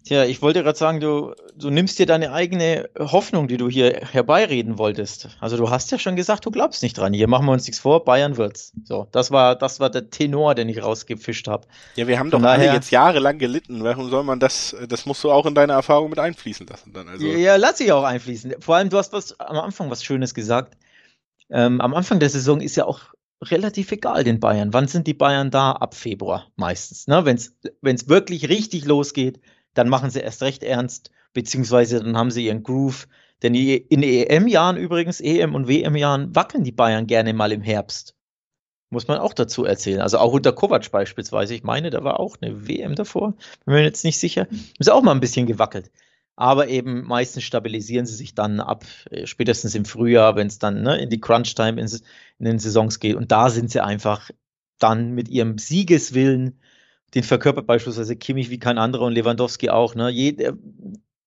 [0.06, 4.02] Tja, ich wollte gerade sagen, du, du nimmst dir deine eigene Hoffnung, die du hier
[4.12, 5.30] herbeireden wolltest.
[5.39, 7.12] Also du hast ja schon gesagt, du glaubst nicht dran.
[7.12, 8.71] Hier machen wir uns nichts vor, Bayern wird's.
[8.84, 11.65] So, das war, das war der Tenor, den ich rausgefischt habe.
[11.95, 13.84] Ja, wir haben Von doch daher, alle jetzt jahrelang gelitten.
[13.84, 17.10] Warum soll man das, das musst du auch in deine Erfahrung mit einfließen lassen dann.
[17.10, 17.26] Also.
[17.26, 18.58] Ja, lass ich auch einfließen.
[18.60, 20.78] Vor allem, du hast was am Anfang was Schönes gesagt.
[21.50, 24.74] Ähm, am Anfang der Saison ist ja auch relativ egal den Bayern.
[24.74, 25.71] Wann sind die Bayern da?
[25.71, 27.08] Ab Februar meistens.
[27.08, 27.26] Ne?
[27.26, 27.36] Wenn
[27.95, 29.39] es wirklich richtig losgeht,
[29.74, 33.08] dann machen sie erst recht ernst, beziehungsweise dann haben sie ihren Groove.
[33.43, 38.15] Denn in EM-Jahren übrigens, EM- und WM-Jahren, wackeln die Bayern gerne mal im Herbst.
[38.89, 40.00] Muss man auch dazu erzählen.
[40.00, 41.54] Also auch unter Kovac beispielsweise.
[41.54, 43.34] Ich meine, da war auch eine WM davor.
[43.65, 44.48] Bin mir jetzt nicht sicher.
[44.80, 45.91] Ist auch mal ein bisschen gewackelt
[46.36, 50.82] aber eben meistens stabilisieren sie sich dann ab, äh, spätestens im Frühjahr, wenn es dann
[50.82, 51.88] ne, in die Crunch-Time in,
[52.39, 53.15] in, den Saisons geht.
[53.15, 54.30] Und da sind sie einfach
[54.80, 56.60] dann mit ihrem Siegeswillen,
[57.13, 60.10] den verkörpert beispielsweise Kimmich wie kein anderer und Lewandowski auch, ne?
[60.10, 60.54] Jeder,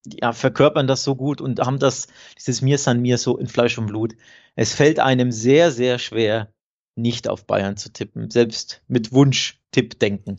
[0.07, 3.79] ja, verkörpern das so gut und haben das, dieses Mir san mir so in Fleisch
[3.79, 4.15] und Blut.
[4.55, 6.53] Es fällt einem sehr, sehr schwer,
[6.95, 9.13] nicht auf Bayern zu tippen, selbst mit
[9.79, 10.37] Wunsch-Tipp denken.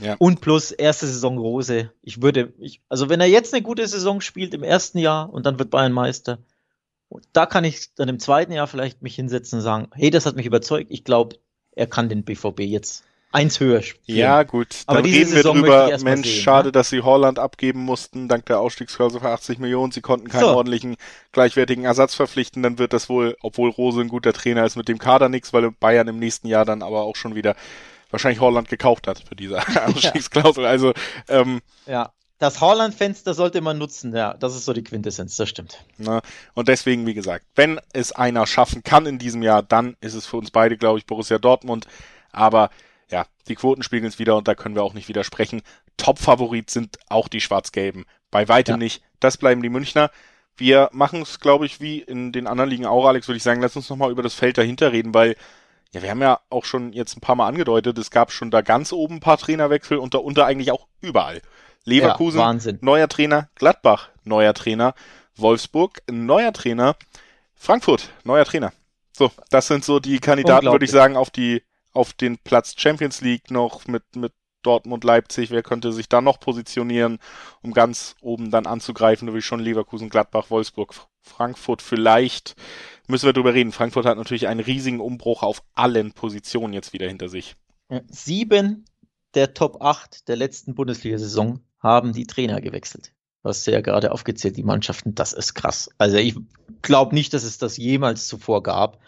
[0.00, 0.14] Ja.
[0.18, 1.90] Und plus erste Saison Rose.
[2.02, 5.44] Ich würde, ich, also wenn er jetzt eine gute Saison spielt im ersten Jahr und
[5.44, 6.38] dann wird Bayern Meister,
[7.32, 10.36] da kann ich dann im zweiten Jahr vielleicht mich hinsetzen und sagen, hey, das hat
[10.36, 10.90] mich überzeugt.
[10.90, 11.36] Ich glaube,
[11.72, 14.18] er kann den BVB jetzt eins höher spielen.
[14.18, 14.68] Ja, gut.
[14.86, 15.98] Dann Aber reden wir drüber.
[16.02, 16.72] Mensch, sehen, schade, ne?
[16.72, 19.92] dass sie Holland abgeben mussten, dank der Ausstiegsklausel für 80 Millionen.
[19.92, 20.54] Sie konnten keinen so.
[20.54, 20.96] ordentlichen,
[21.32, 22.62] gleichwertigen Ersatz verpflichten.
[22.62, 25.70] Dann wird das wohl, obwohl Rose ein guter Trainer ist, mit dem Kader nichts, weil
[25.72, 27.56] Bayern im nächsten Jahr dann aber auch schon wieder
[28.10, 30.64] wahrscheinlich Holland gekauft hat für diese Ausstiegsklausel.
[30.64, 30.70] Ja.
[30.70, 30.92] Also
[31.28, 32.12] ähm, ja.
[32.38, 35.84] Das Holland-Fenster sollte man nutzen, ja, das ist so die Quintessenz, das stimmt.
[35.96, 36.22] Na,
[36.54, 40.26] und deswegen, wie gesagt, wenn es einer schaffen kann in diesem Jahr, dann ist es
[40.26, 41.88] für uns beide, glaube ich, Borussia Dortmund.
[42.30, 42.70] Aber
[43.10, 45.62] ja, die Quoten spiegeln es wieder und da können wir auch nicht widersprechen.
[45.96, 48.04] Top-Favorit sind auch die Schwarz-Gelben.
[48.30, 48.78] Bei weitem ja.
[48.78, 49.02] nicht.
[49.18, 50.10] Das bleiben die Münchner.
[50.56, 53.60] Wir machen es, glaube ich, wie in den anderen Ligen auch, Alex, würde ich sagen,
[53.60, 55.36] lass uns nochmal über das Feld dahinter reden, weil
[55.92, 58.60] ja, wir haben ja auch schon jetzt ein paar Mal angedeutet, es gab schon da
[58.60, 61.40] ganz oben ein paar Trainerwechsel und da unter eigentlich auch überall.
[61.84, 64.94] Leverkusen, ja, neuer Trainer, Gladbach, neuer Trainer,
[65.36, 66.96] Wolfsburg, neuer Trainer,
[67.54, 68.72] Frankfurt, neuer Trainer.
[69.12, 73.22] So, das sind so die Kandidaten, würde ich sagen, auf die, auf den Platz Champions
[73.22, 75.50] League noch mit, mit Dortmund, Leipzig.
[75.50, 77.18] Wer könnte sich da noch positionieren,
[77.62, 79.34] um ganz oben dann anzugreifen?
[79.34, 82.54] Ich schon Leverkusen, Gladbach, Wolfsburg, Frankfurt vielleicht
[83.08, 83.72] müssen wir drüber reden.
[83.72, 87.56] Frankfurt hat natürlich einen riesigen Umbruch auf allen Positionen jetzt wieder hinter sich.
[88.08, 88.84] Sieben
[89.34, 93.12] der Top 8 der letzten Bundesliga-Saison haben die Trainer gewechselt.
[93.44, 95.88] Hast ja gerade aufgezählt, die Mannschaften, das ist krass.
[95.96, 96.36] Also ich
[96.82, 99.00] glaube nicht, dass es das jemals zuvor gab.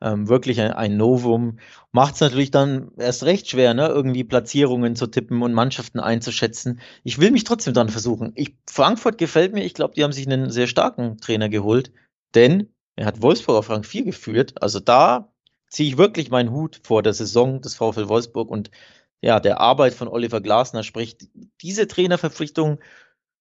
[0.00, 1.58] Ähm, wirklich ein, ein Novum.
[1.90, 3.88] Macht es natürlich dann erst recht schwer, ne?
[3.88, 6.80] irgendwie Platzierungen zu tippen und Mannschaften einzuschätzen.
[7.02, 8.32] Ich will mich trotzdem dann versuchen.
[8.36, 9.64] Ich, Frankfurt gefällt mir.
[9.64, 11.92] Ich glaube, die haben sich einen sehr starken Trainer geholt.
[12.34, 14.60] Denn er hat Wolfsburg auf Rang 4 geführt.
[14.60, 15.32] Also da
[15.68, 18.72] ziehe ich wirklich meinen Hut vor der Saison des VfL Wolfsburg und
[19.20, 20.82] ja, der Arbeit von Oliver Glasner.
[20.82, 21.16] Sprich,
[21.62, 22.80] diese Trainerverpflichtung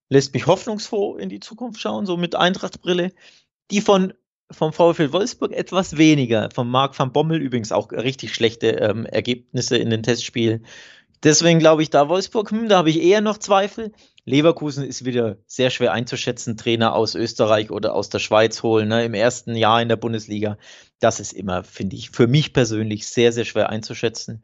[0.10, 3.14] lässt mich hoffnungsfroh in die Zukunft schauen, so mit Eintrachtbrille.
[3.72, 4.14] Die von
[4.52, 6.50] vom VfL Wolfsburg etwas weniger.
[6.54, 10.66] Von Marc van Bommel übrigens auch richtig schlechte ähm, Ergebnisse in den Testspielen.
[11.24, 13.92] Deswegen glaube ich, da Wolfsburg, hm, da habe ich eher noch Zweifel.
[14.26, 19.06] Leverkusen ist wieder sehr schwer einzuschätzen, Trainer aus Österreich oder aus der Schweiz holen, ne,
[19.06, 20.58] im ersten Jahr in der Bundesliga.
[21.00, 24.44] Das ist immer, finde ich, für mich persönlich sehr, sehr schwer einzuschätzen.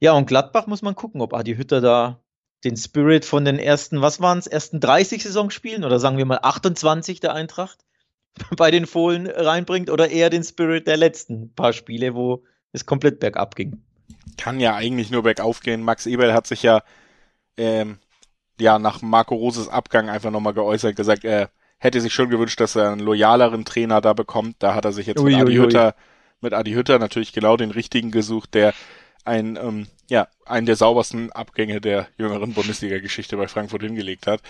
[0.00, 2.20] Ja, und Gladbach muss man gucken, ob Adi Hütter da
[2.64, 6.40] den Spirit von den ersten, was waren es, ersten 30 Saisonspielen oder sagen wir mal
[6.42, 7.84] 28 der Eintracht
[8.56, 13.20] bei den Fohlen reinbringt oder eher den Spirit der letzten paar Spiele, wo es komplett
[13.20, 13.82] bergab ging.
[14.36, 15.82] Kann ja eigentlich nur bergauf gehen.
[15.82, 16.82] Max Eberl hat sich ja,
[17.56, 17.98] ähm,
[18.58, 22.76] ja nach Marco Roses Abgang einfach nochmal geäußert, gesagt, er hätte sich schon gewünscht, dass
[22.76, 24.56] er einen loyaleren Trainer da bekommt.
[24.58, 25.94] Da hat er sich jetzt ui, mit Adi ui, Hütter,
[26.40, 28.74] mit Adi Hütter natürlich genau den richtigen gesucht, der
[29.24, 34.40] ein ähm, ja, einen der saubersten Abgänge der jüngeren Bundesliga-Geschichte bei Frankfurt hingelegt hat.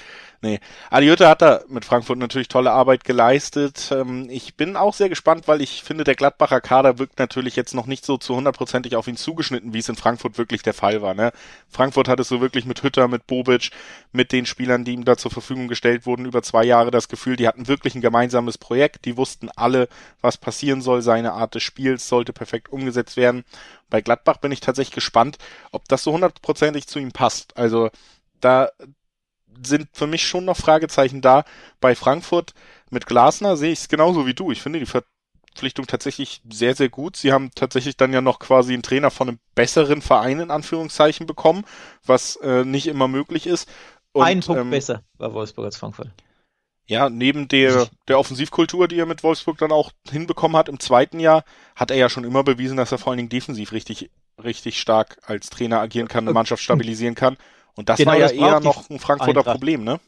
[0.42, 0.58] Nee,
[0.88, 3.90] Adi Hütter hat da mit Frankfurt natürlich tolle Arbeit geleistet.
[3.92, 7.74] Ähm, ich bin auch sehr gespannt, weil ich finde, der Gladbacher Kader wirkt natürlich jetzt
[7.74, 11.02] noch nicht so zu hundertprozentig auf ihn zugeschnitten, wie es in Frankfurt wirklich der Fall
[11.02, 11.12] war.
[11.12, 11.32] Ne?
[11.68, 13.70] Frankfurt hat es so wirklich mit Hütter, mit Bobic,
[14.12, 17.36] mit den Spielern, die ihm da zur Verfügung gestellt wurden, über zwei Jahre das Gefühl,
[17.36, 19.04] die hatten wirklich ein gemeinsames Projekt.
[19.04, 19.88] Die wussten alle,
[20.22, 21.02] was passieren soll.
[21.02, 23.44] Seine Art des Spiels sollte perfekt umgesetzt werden.
[23.90, 25.36] Bei Gladbach bin ich tatsächlich gespannt,
[25.72, 27.56] ob das so hundertprozentig zu ihm passt.
[27.56, 27.90] Also
[28.40, 28.70] da
[29.62, 31.44] sind für mich schon noch Fragezeichen da.
[31.80, 32.54] Bei Frankfurt
[32.90, 34.50] mit Glasner sehe ich es genauso wie du.
[34.50, 37.16] Ich finde die Verpflichtung tatsächlich sehr, sehr gut.
[37.16, 41.26] Sie haben tatsächlich dann ja noch quasi einen Trainer von einem besseren Verein in Anführungszeichen
[41.26, 41.64] bekommen,
[42.04, 43.68] was äh, nicht immer möglich ist.
[44.12, 46.10] Und, Ein Punkt ähm, besser war Wolfsburg als Frankfurt.
[46.86, 51.20] Ja, neben der, der Offensivkultur, die er mit Wolfsburg dann auch hinbekommen hat im zweiten
[51.20, 51.44] Jahr,
[51.76, 54.10] hat er ja schon immer bewiesen, dass er vor allen Dingen defensiv richtig,
[54.44, 57.36] richtig stark als Trainer agieren kann, eine Mannschaft stabilisieren kann.
[57.76, 59.54] Und das genau, war ja das eher noch ein Frankfurter Eintracht.
[59.54, 60.00] Problem, ne?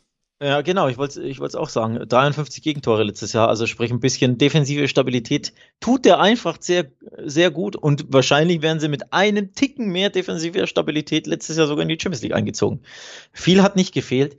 [0.43, 2.05] Ja, genau, ich wollte ich wollte auch sagen.
[2.09, 6.87] 53 Gegentore letztes Jahr, also sprich ein bisschen defensive Stabilität tut der einfach sehr,
[7.25, 11.85] sehr gut und wahrscheinlich wären sie mit einem Ticken mehr defensiver Stabilität letztes Jahr sogar
[11.85, 12.81] in die Champions League eingezogen.
[13.33, 14.37] Viel hat nicht gefehlt.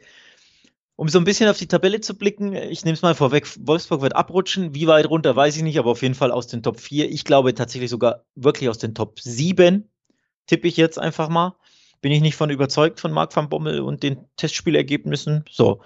[0.95, 4.01] Um so ein bisschen auf die Tabelle zu blicken, ich nehme es mal vorweg, Wolfsburg
[4.01, 4.75] wird abrutschen.
[4.75, 7.09] Wie weit runter, weiß ich nicht, aber auf jeden Fall aus den Top 4.
[7.09, 9.89] Ich glaube tatsächlich sogar wirklich aus den Top 7,
[10.45, 11.55] tippe ich jetzt einfach mal.
[12.01, 15.45] Bin ich nicht von überzeugt von Marc van Bommel und den Testspielergebnissen.
[15.49, 15.81] So.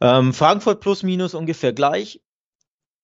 [0.00, 2.20] Ähm, Frankfurt plus minus ungefähr gleich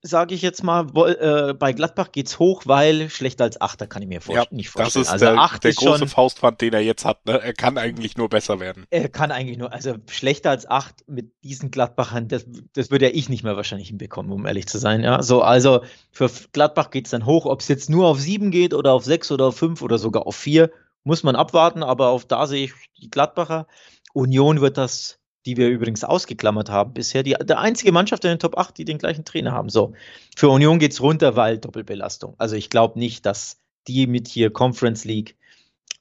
[0.05, 4.09] sage ich jetzt mal, äh, bei Gladbach geht's hoch, weil schlechter als Achter kann ich
[4.09, 5.05] mir vor ja, nicht vorstellen.
[5.05, 7.25] Das ist also der, der ist große schon, Faustpfand, den er jetzt hat.
[7.25, 7.41] Ne?
[7.41, 8.85] Er kann eigentlich nur besser werden.
[8.91, 13.15] Er kann eigentlich nur, also schlechter als acht mit diesen Gladbachern, das, das würde ja
[13.15, 15.05] ich nicht mehr wahrscheinlich hinbekommen, um ehrlich zu sein.
[15.05, 18.75] Ja, so also für Gladbach geht's dann hoch, ob es jetzt nur auf sieben geht
[18.75, 20.73] oder auf sechs oder auf fünf oder sogar auf vier,
[21.05, 21.85] muss man abwarten.
[21.85, 23.69] Aber auf da sehe ich die Gladbacher.
[24.15, 28.39] Union wird das die wir übrigens ausgeklammert haben bisher, die, der einzige Mannschaft in den
[28.39, 29.69] Top 8, die den gleichen Trainer haben.
[29.69, 29.95] So,
[30.37, 32.35] für Union geht es runter, weil Doppelbelastung.
[32.39, 35.37] Also ich glaube nicht, dass die mit hier Conference League,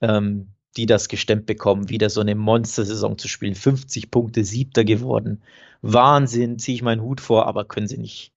[0.02, 3.56] ähm, die das gestemmt bekommen, wieder so eine Monster-Saison zu spielen.
[3.56, 5.44] 50 Punkte, siebter geworden.
[5.82, 8.34] Wahnsinn, ziehe ich meinen Hut vor, aber können sie nicht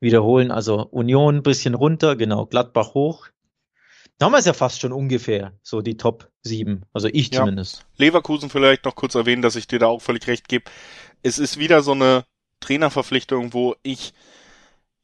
[0.00, 0.50] wiederholen.
[0.50, 3.28] Also Union ein bisschen runter, genau, Gladbach hoch.
[4.18, 6.84] Da haben wir es ja fast schon ungefähr, so die Top 7.
[6.92, 7.40] Also ich ja.
[7.40, 7.84] zumindest.
[7.96, 10.70] Leverkusen vielleicht noch kurz erwähnen, dass ich dir da auch völlig recht gebe.
[11.22, 12.24] Es ist wieder so eine
[12.60, 14.14] Trainerverpflichtung, wo ich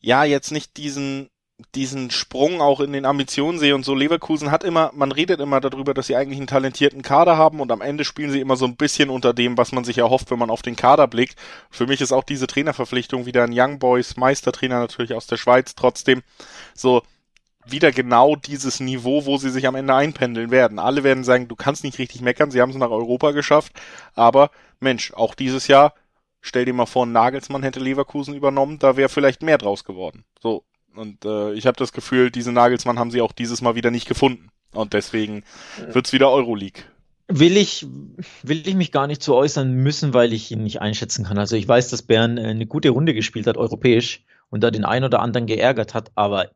[0.01, 1.29] ja jetzt nicht diesen
[1.75, 3.95] diesen Sprung auch in den Ambitionen sehe und so.
[3.95, 7.71] Leverkusen hat immer, man redet immer darüber, dass sie eigentlich einen talentierten Kader haben und
[7.71, 10.39] am Ende spielen sie immer so ein bisschen unter dem, was man sich erhofft, wenn
[10.39, 11.37] man auf den Kader blickt.
[11.71, 15.75] Für mich ist auch diese Trainerverpflichtung wieder ein Young Boys Meistertrainer natürlich aus der Schweiz
[15.75, 16.23] trotzdem
[16.75, 17.03] so
[17.67, 20.79] wieder genau dieses Niveau, wo sie sich am Ende einpendeln werden.
[20.79, 23.73] Alle werden sagen, du kannst nicht richtig meckern, sie haben es nach Europa geschafft,
[24.15, 25.95] aber Mensch, auch dieses Jahr,
[26.41, 30.25] stell dir mal vor, Nagelsmann hätte Leverkusen übernommen, da wäre vielleicht mehr draus geworden.
[30.41, 33.91] So, und äh, ich habe das Gefühl, diese Nagelsmann haben sie auch dieses Mal wieder
[33.91, 34.49] nicht gefunden.
[34.73, 35.45] Und deswegen
[35.89, 36.85] wird's wieder Euroleague.
[37.29, 37.87] Will ich,
[38.43, 41.39] will ich mich gar nicht zu äußern müssen, weil ich ihn nicht einschätzen kann.
[41.39, 44.85] Also ich weiß, dass Bern äh, eine gute Runde gespielt hat, europäisch, und da den
[44.85, 46.51] einen oder anderen geärgert hat, aber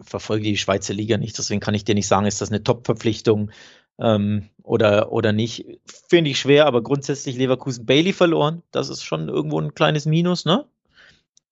[0.00, 3.50] verfolge die Schweizer Liga nicht, deswegen kann ich dir nicht sagen, ist das eine Top-Verpflichtung
[3.98, 5.66] ähm, oder, oder nicht.
[6.08, 10.44] Finde ich schwer, aber grundsätzlich Leverkusen Bailey verloren, das ist schon irgendwo ein kleines Minus,
[10.44, 10.66] ne?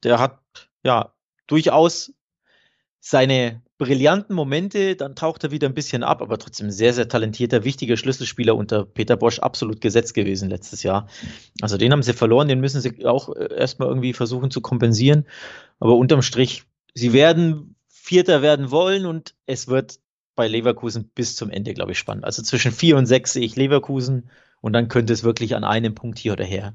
[0.02, 0.40] Der hat
[0.82, 1.12] ja
[1.46, 2.12] durchaus
[3.00, 7.64] seine brillanten Momente, dann taucht er wieder ein bisschen ab, aber trotzdem sehr, sehr talentierter,
[7.64, 11.08] wichtiger Schlüsselspieler unter Peter Bosch, absolut gesetzt gewesen letztes Jahr.
[11.60, 15.26] Also den haben sie verloren, den müssen sie auch äh, erstmal irgendwie versuchen zu kompensieren.
[15.80, 19.98] Aber unterm Strich, sie werden Vierter werden wollen und es wird
[20.34, 22.26] bei Leverkusen bis zum Ende, glaube ich, spannend.
[22.26, 24.28] Also zwischen vier und sechs sehe ich Leverkusen
[24.60, 26.74] und dann könnte es wirklich an einem Punkt hier oder her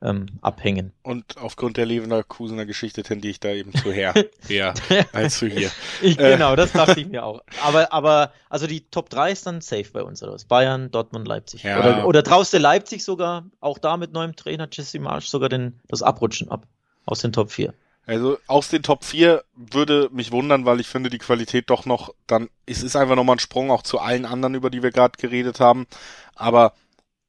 [0.00, 0.94] ähm, abhängen.
[1.02, 4.14] Und aufgrund der Leverkusener Geschichte tendiere ich da eben zu her,
[4.48, 4.72] eher
[5.12, 5.70] als zu hier.
[6.00, 6.32] Ich, äh.
[6.32, 7.42] genau, das dachte ich mir auch.
[7.62, 10.46] Aber, aber, also die Top 3 ist dann safe bei uns, oder was?
[10.46, 11.62] Bayern, Dortmund, Leipzig.
[11.62, 11.78] Ja.
[11.78, 15.78] Oder, oder traust du Leipzig sogar, auch da mit neuem Trainer Jesse Marsch, sogar den,
[15.88, 16.66] das Abrutschen ab
[17.04, 17.74] aus den Top 4?
[18.10, 22.12] Also aus den Top 4 würde mich wundern, weil ich finde, die Qualität doch noch
[22.26, 25.16] dann, es ist einfach nochmal ein Sprung auch zu allen anderen, über die wir gerade
[25.16, 25.86] geredet haben.
[26.34, 26.72] Aber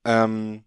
[0.05, 0.63] ähm,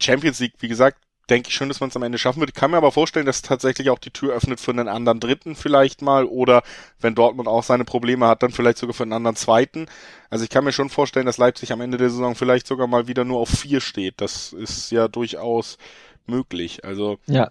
[0.00, 0.96] Champions League, wie gesagt,
[1.28, 2.52] denke ich schon, dass man es am Ende schaffen wird.
[2.52, 5.54] Ich kann mir aber vorstellen, dass tatsächlich auch die Tür öffnet für einen anderen Dritten
[5.54, 6.62] vielleicht mal oder
[6.98, 9.88] wenn Dortmund auch seine Probleme hat, dann vielleicht sogar für einen anderen Zweiten.
[10.30, 13.08] Also ich kann mir schon vorstellen, dass Leipzig am Ende der Saison vielleicht sogar mal
[13.08, 14.22] wieder nur auf vier steht.
[14.22, 15.76] Das ist ja durchaus
[16.24, 16.82] möglich.
[16.86, 17.50] Also ja,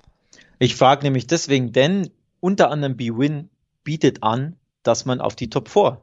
[0.59, 3.49] ich frage nämlich deswegen, denn unter anderem B-Win
[3.83, 6.01] bietet an, dass man auf die Top 4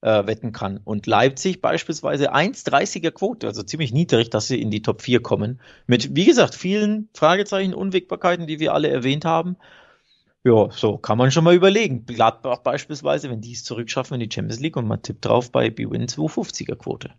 [0.00, 0.80] äh, wetten kann.
[0.84, 5.60] Und Leipzig beispielsweise 1,30er Quote, also ziemlich niedrig, dass sie in die Top 4 kommen.
[5.86, 9.56] Mit, wie gesagt, vielen Fragezeichen, Unwägbarkeiten, die wir alle erwähnt haben.
[10.44, 12.06] Ja, so kann man schon mal überlegen.
[12.06, 15.68] Gladbach beispielsweise, wenn die es zurückschaffen in die Champions League und man tippt drauf bei
[15.68, 17.10] B-Win 250er Quote.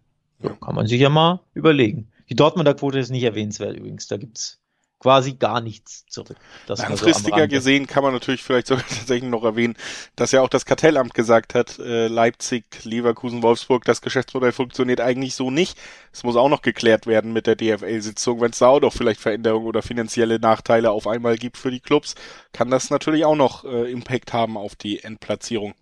[0.41, 2.07] Ja, kann man sich ja mal überlegen.
[2.29, 4.07] Die Dortmunder Quote ist nicht erwähnenswert übrigens.
[4.07, 4.58] Da gibt's
[4.99, 6.35] quasi gar nichts zurück.
[6.67, 9.75] Das Langfristiger so gesehen kann man natürlich vielleicht sogar tatsächlich noch erwähnen,
[10.15, 15.35] dass ja auch das Kartellamt gesagt hat, äh, Leipzig, Leverkusen, Wolfsburg, das Geschäftsmodell funktioniert eigentlich
[15.35, 15.77] so nicht.
[16.11, 18.41] Es muss auch noch geklärt werden mit der DFL-Sitzung.
[18.41, 21.79] Wenn es da auch noch vielleicht Veränderungen oder finanzielle Nachteile auf einmal gibt für die
[21.79, 22.15] Clubs,
[22.51, 25.73] kann das natürlich auch noch äh, Impact haben auf die Endplatzierung.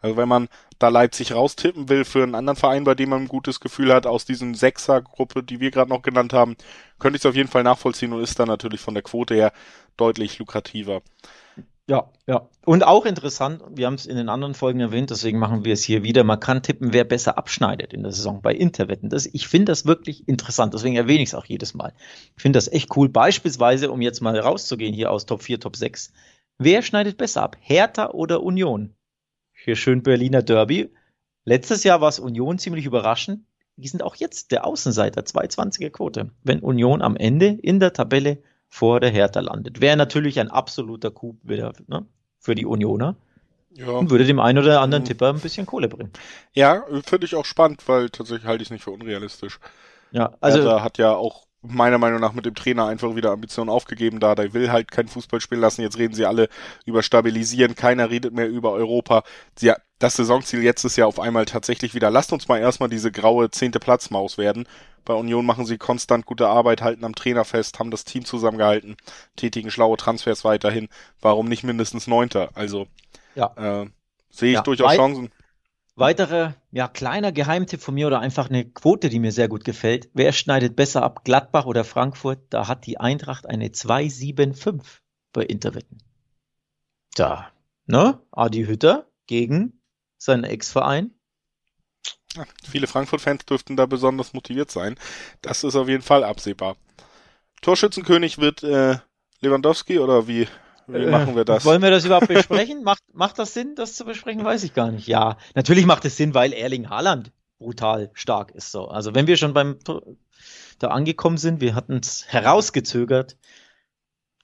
[0.00, 3.28] Also wenn man da Leipzig raustippen will für einen anderen Verein, bei dem man ein
[3.28, 6.56] gutes Gefühl hat, aus diesen Sechser-Gruppe, die wir gerade noch genannt haben,
[6.98, 9.52] könnte ich es auf jeden Fall nachvollziehen und ist dann natürlich von der Quote her
[9.96, 11.02] deutlich lukrativer.
[11.90, 12.48] Ja, ja.
[12.64, 15.82] Und auch interessant, wir haben es in den anderen Folgen erwähnt, deswegen machen wir es
[15.82, 16.22] hier wieder.
[16.22, 19.08] Man kann tippen, wer besser abschneidet in der Saison bei Interwetten.
[19.08, 21.92] Das, ich finde das wirklich interessant, deswegen erwähne ich es auch jedes Mal.
[22.36, 23.08] Ich finde das echt cool.
[23.08, 26.12] Beispielsweise, um jetzt mal rauszugehen hier aus Top 4, Top 6.
[26.58, 27.56] Wer schneidet besser ab?
[27.60, 28.94] Hertha oder Union?
[29.64, 30.92] Hier schön Berliner Derby.
[31.44, 33.44] Letztes Jahr war es Union ziemlich überraschend.
[33.76, 36.30] Die sind auch jetzt der Außenseiter, 220er Quote.
[36.42, 39.80] Wenn Union am Ende in der Tabelle vor der Hertha landet.
[39.80, 42.06] Wäre natürlich ein absoluter Coup wieder ne,
[42.38, 43.16] für die Unioner.
[43.72, 43.88] Ja.
[43.88, 45.08] Und würde dem einen oder anderen mhm.
[45.08, 46.12] Tipper ein bisschen Kohle bringen.
[46.54, 49.60] Ja, finde ich auch spannend, weil tatsächlich halte ich es nicht für unrealistisch.
[50.10, 50.58] Ja, also.
[50.58, 54.34] Hertha hat ja auch meiner Meinung nach mit dem Trainer einfach wieder Ambitionen aufgegeben da.
[54.34, 55.82] Der will halt kein Fußball spielen lassen.
[55.82, 56.48] Jetzt reden sie alle
[56.86, 57.74] über Stabilisieren.
[57.74, 59.22] Keiner redet mehr über Europa.
[59.56, 63.12] Sie, das Saisonziel jetzt ist ja auf einmal tatsächlich wieder, lasst uns mal erstmal diese
[63.12, 64.66] graue zehnte Platzmaus werden.
[65.04, 68.96] Bei Union machen sie konstant gute Arbeit, halten am Trainer fest, haben das Team zusammengehalten,
[69.36, 70.88] tätigen schlaue Transfers weiterhin.
[71.20, 72.50] Warum nicht mindestens Neunter?
[72.54, 72.86] Also
[73.34, 73.52] ja.
[73.56, 73.86] äh,
[74.30, 75.30] sehe ich ja, durchaus Chancen.
[76.00, 80.08] Weiterer, ja, kleiner Geheimtipp von mir oder einfach eine Quote, die mir sehr gut gefällt.
[80.14, 82.40] Wer schneidet besser ab, Gladbach oder Frankfurt?
[82.48, 85.02] Da hat die Eintracht eine 275
[85.34, 85.98] bei Interwetten.
[87.14, 87.52] Da,
[87.84, 88.18] ne?
[88.32, 89.82] Adi Hütter gegen
[90.16, 91.10] seinen Ex-Verein.
[92.34, 94.96] Ja, viele Frankfurt-Fans dürften da besonders motiviert sein.
[95.42, 96.76] Das ist auf jeden Fall absehbar.
[97.60, 98.96] Torschützenkönig wird äh,
[99.42, 100.48] Lewandowski oder wie
[100.92, 101.64] wie machen wir das?
[101.64, 102.82] Wollen wir das überhaupt besprechen?
[102.84, 104.44] macht, macht das Sinn, das zu besprechen?
[104.44, 105.06] Weiß ich gar nicht.
[105.06, 108.88] Ja, natürlich macht es Sinn, weil Erling Haaland brutal stark ist so.
[108.88, 109.78] Also wenn wir schon beim
[110.78, 113.36] da angekommen sind, wir hatten es herausgezögert,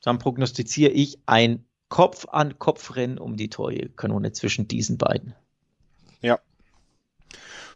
[0.03, 5.35] dann prognostiziere ich ein Kopf-an-Kopf-Rennen um die Torkanone zwischen diesen beiden.
[6.21, 6.39] Ja.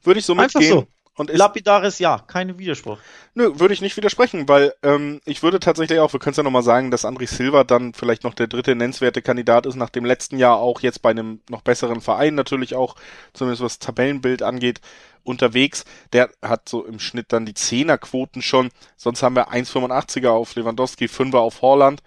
[0.02, 0.70] Würde ich so mitgehen.
[0.70, 0.86] So.
[1.20, 2.96] Und Lapidares Ja, kein Widerspruch.
[3.34, 6.42] Nö, würde ich nicht widersprechen, weil ähm, ich würde tatsächlich auch, wir können es ja
[6.42, 10.06] nochmal sagen, dass André Silva dann vielleicht noch der dritte nennenswerte Kandidat ist, nach dem
[10.06, 12.96] letzten Jahr auch jetzt bei einem noch besseren Verein natürlich auch,
[13.34, 14.80] zumindest was Tabellenbild angeht,
[15.22, 15.84] unterwegs.
[16.14, 21.04] Der hat so im Schnitt dann die Zehnerquoten schon, sonst haben wir 1,85er auf Lewandowski,
[21.04, 22.00] 5er auf Horland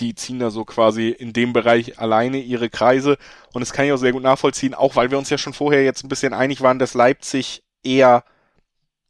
[0.00, 3.18] die ziehen da so quasi in dem Bereich alleine ihre Kreise.
[3.52, 5.84] Und das kann ich auch sehr gut nachvollziehen, auch weil wir uns ja schon vorher
[5.84, 8.24] jetzt ein bisschen einig waren, dass Leipzig eher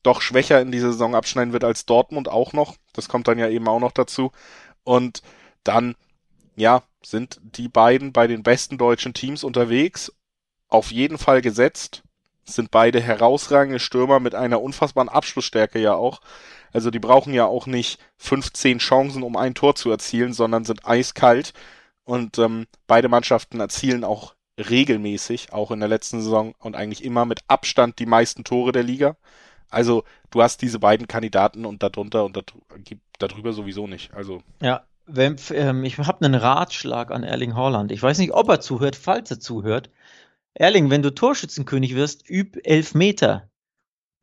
[0.02, 2.76] doch schwächer in die Saison abschneiden wird als Dortmund auch noch.
[2.92, 4.32] Das kommt dann ja eben auch noch dazu.
[4.85, 5.22] Und
[5.64, 5.94] dann,
[6.56, 10.12] ja, sind die beiden bei den besten deutschen Teams unterwegs.
[10.68, 12.02] Auf jeden Fall gesetzt.
[12.44, 16.20] Sind beide herausragende Stürmer mit einer unfassbaren Abschlussstärke ja auch.
[16.72, 20.87] Also die brauchen ja auch nicht 15 Chancen, um ein Tor zu erzielen, sondern sind
[20.87, 21.52] eiskalt.
[22.04, 27.25] Und ähm, beide Mannschaften erzielen auch regelmäßig, auch in der letzten Saison und eigentlich immer
[27.25, 29.17] mit Abstand die meisten Tore der Liga.
[29.71, 32.38] Also du hast diese beiden Kandidaten und darunter und
[33.19, 34.13] darüber sowieso nicht.
[34.13, 37.90] Also ja, wenn, ähm, ich habe einen Ratschlag an Erling Haaland.
[37.90, 39.90] Ich weiß nicht, ob er zuhört, falls er zuhört.
[40.55, 43.48] Erling, wenn du Torschützenkönig wirst, üb elf Meter.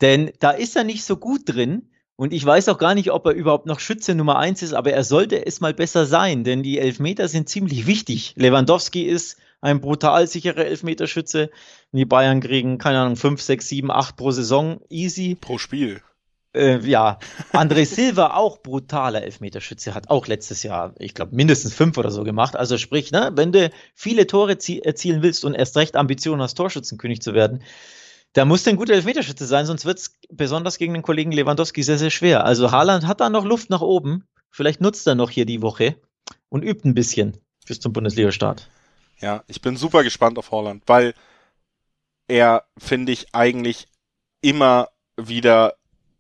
[0.01, 1.89] Denn da ist er nicht so gut drin.
[2.15, 4.91] Und ich weiß auch gar nicht, ob er überhaupt noch Schütze Nummer eins ist, aber
[4.91, 8.33] er sollte es mal besser sein, denn die Elfmeter sind ziemlich wichtig.
[8.35, 11.49] Lewandowski ist ein brutal sicherer Elfmeterschütze.
[11.91, 15.35] Die Bayern kriegen, keine Ahnung, fünf, sechs, sieben, acht pro Saison, easy.
[15.39, 16.01] Pro Spiel.
[16.53, 17.19] Äh, ja,
[17.53, 22.23] André Silva auch brutaler Elfmeterschütze, hat auch letztes Jahr, ich glaube, mindestens fünf oder so
[22.23, 22.55] gemacht.
[22.55, 27.21] Also sprich, ne, wenn du viele Tore erzielen willst und erst recht Ambitionen hast, Torschützenkönig
[27.21, 27.63] zu werden,
[28.33, 31.97] da muss ein guter Elfmeterschütze sein, sonst wird es besonders gegen den Kollegen Lewandowski sehr,
[31.97, 32.45] sehr schwer.
[32.45, 34.23] Also Haaland hat da noch Luft nach oben.
[34.51, 35.95] Vielleicht nutzt er noch hier die Woche
[36.49, 37.37] und übt ein bisschen
[37.67, 38.69] bis zum Bundesliga-Start.
[39.21, 41.13] Ja, ich bin super gespannt auf Haaland, weil
[42.27, 43.87] er, finde ich, eigentlich
[44.41, 45.75] immer wieder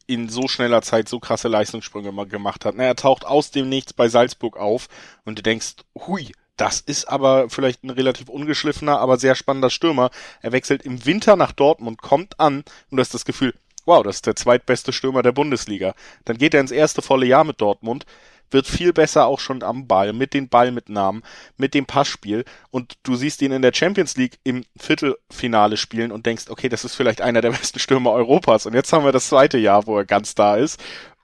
[0.07, 2.75] in so schneller Zeit so krasse Leistungssprünge gemacht hat.
[2.75, 4.87] Er taucht aus dem Nichts bei Salzburg auf
[5.23, 10.09] und du denkst, hui, das ist aber vielleicht ein relativ ungeschliffener, aber sehr spannender Stürmer.
[10.41, 13.53] Er wechselt im Winter nach Dortmund, kommt an und du hast das Gefühl,
[13.85, 15.93] wow, das ist der zweitbeste Stürmer der Bundesliga.
[16.25, 18.05] Dann geht er ins erste volle Jahr mit Dortmund,
[18.51, 21.23] wird viel besser auch schon am Ball, mit den Ballmitnahmen,
[21.57, 22.45] mit dem Passspiel.
[22.71, 26.85] Und du siehst ihn in der Champions League im Viertelfinale spielen und denkst, okay, das
[26.85, 28.65] ist vielleicht einer der besten Stürmer Europas.
[28.65, 30.81] Und jetzt haben wir das zweite Jahr, wo er ganz da ist.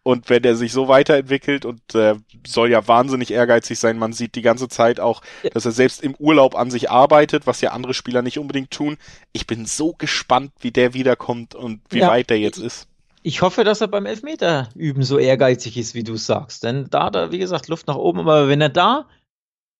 [0.07, 2.13] Und wenn er sich so weiterentwickelt und äh,
[2.45, 6.13] soll ja wahnsinnig ehrgeizig sein, man sieht die ganze Zeit auch, dass er selbst im
[6.19, 8.97] Urlaub an sich arbeitet, was ja andere Spieler nicht unbedingt tun.
[9.33, 12.87] Ich bin so gespannt, wie der wiederkommt und wie ja, weit der jetzt ist.
[13.27, 16.63] Ich hoffe, dass er beim Elfmeter üben so ehrgeizig ist, wie du sagst.
[16.63, 18.19] Denn da da, wie gesagt, Luft nach oben.
[18.19, 19.09] Aber wenn er da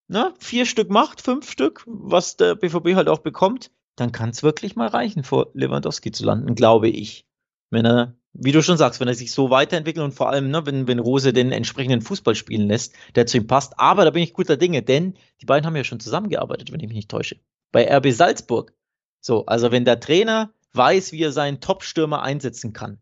[0.08, 4.42] ne, vier Stück macht, fünf Stück, was der BVB halt auch bekommt, dann kann es
[4.42, 7.28] wirklich mal reichen, vor Lewandowski zu landen, glaube ich.
[7.70, 10.66] Wenn er wie du schon sagst, wenn er sich so weiterentwickelt und vor allem, ne,
[10.66, 13.80] wenn, wenn Rose den entsprechenden Fußball spielen lässt, der zu ihm passt.
[13.80, 16.88] Aber da bin ich guter Dinge, denn die beiden haben ja schon zusammengearbeitet, wenn ich
[16.88, 17.38] mich nicht täusche.
[17.72, 18.74] Bei RB Salzburg.
[19.22, 23.00] So, also wenn der Trainer weiß, wie er seinen Top-Stürmer einsetzen kann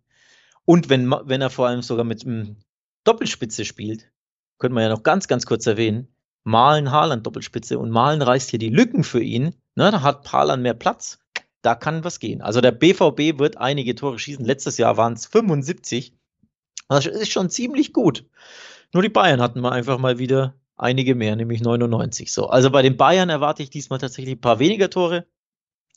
[0.66, 2.58] und wenn, wenn er vor allem sogar mit einem
[3.04, 4.12] Doppelspitze spielt,
[4.60, 6.08] könnte man ja noch ganz, ganz kurz erwähnen,
[6.46, 9.56] Malen Haaland Doppelspitze und Malen reißt hier die Lücken für ihn.
[9.76, 11.20] Ne, da hat Haaland mehr Platz
[11.64, 12.42] da kann was gehen.
[12.42, 14.46] Also der BVB wird einige Tore schießen.
[14.46, 16.14] Letztes Jahr waren es 75.
[16.90, 18.26] Das ist schon ziemlich gut.
[18.94, 22.32] Nur die Bayern hatten mal einfach mal wieder einige mehr, nämlich 99.
[22.32, 25.26] So, also bei den Bayern erwarte ich diesmal tatsächlich ein paar weniger Tore.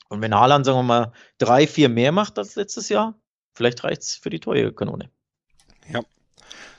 [0.09, 3.19] Und wenn Haaland, sagen wir mal, drei, vier mehr macht als letztes Jahr,
[3.57, 5.11] vielleicht reicht es für die Torjägerkanone.
[5.93, 6.03] Ja,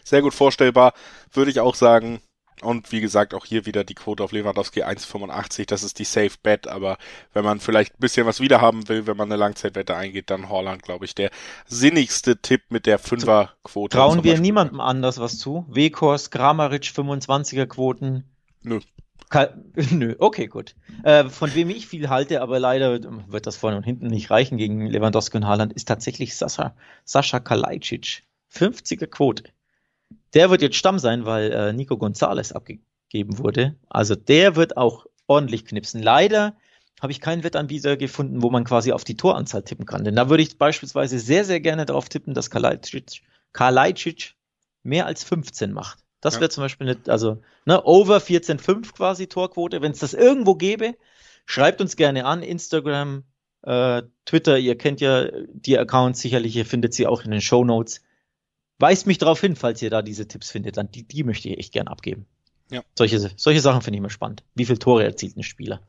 [0.03, 0.93] sehr gut vorstellbar.
[1.33, 2.21] Würde ich auch sagen,
[2.61, 5.67] und wie gesagt, auch hier wieder die Quote auf Lewandowski 1,85.
[5.67, 6.67] Das ist die Safe Bet.
[6.67, 6.97] Aber
[7.33, 10.81] wenn man vielleicht ein bisschen was wiederhaben will, wenn man eine Langzeitwette eingeht, dann Holland,
[10.81, 11.29] glaube ich, der
[11.67, 13.95] sinnigste Tipp mit der Fünferquote.
[13.95, 15.65] Trauen wir niemandem anders was zu?
[15.69, 18.23] Wekors, Kramaric 25er Quoten.
[18.63, 18.79] Nö.
[19.29, 19.49] Ka
[19.91, 20.75] Nö, okay, gut.
[21.03, 22.99] Äh, von wem ich viel halte, aber leider
[23.29, 27.39] wird das vorne und hinten nicht reichen gegen Lewandowski und Haaland, ist tatsächlich Sascha, Sascha
[27.39, 28.23] Kalajdzic.
[28.53, 29.43] 50er Quote.
[30.33, 33.75] Der wird jetzt Stamm sein, weil äh, Nico Gonzalez abgegeben wurde.
[33.89, 36.01] Also der wird auch ordentlich knipsen.
[36.01, 36.55] Leider
[37.01, 40.03] habe ich keinen Wettanbieter gefunden, wo man quasi auf die Toranzahl tippen kann.
[40.03, 43.21] Denn da würde ich beispielsweise sehr, sehr gerne darauf tippen, dass Kalajdzic,
[43.53, 44.35] Kalajdzic
[44.83, 45.99] mehr als 15 macht.
[46.27, 46.41] Das ja.
[46.41, 49.81] wäre zum Beispiel eine, also ne, over 14,5 quasi Torquote.
[49.81, 50.95] Wenn es das irgendwo gäbe,
[51.45, 52.43] schreibt uns gerne an.
[52.43, 53.23] Instagram,
[53.61, 57.63] äh, Twitter, ihr kennt ja die Accounts sicherlich, ihr findet sie auch in den Show
[57.63, 58.01] Notes.
[58.79, 60.75] Weist mich darauf hin, falls ihr da diese Tipps findet.
[60.75, 62.25] Dann die, die möchte ich echt gern abgeben.
[62.69, 62.83] Ja.
[62.95, 64.43] Solche, solche Sachen finde ich immer spannend.
[64.53, 65.79] Wie viele Tore erzielt ein Spieler?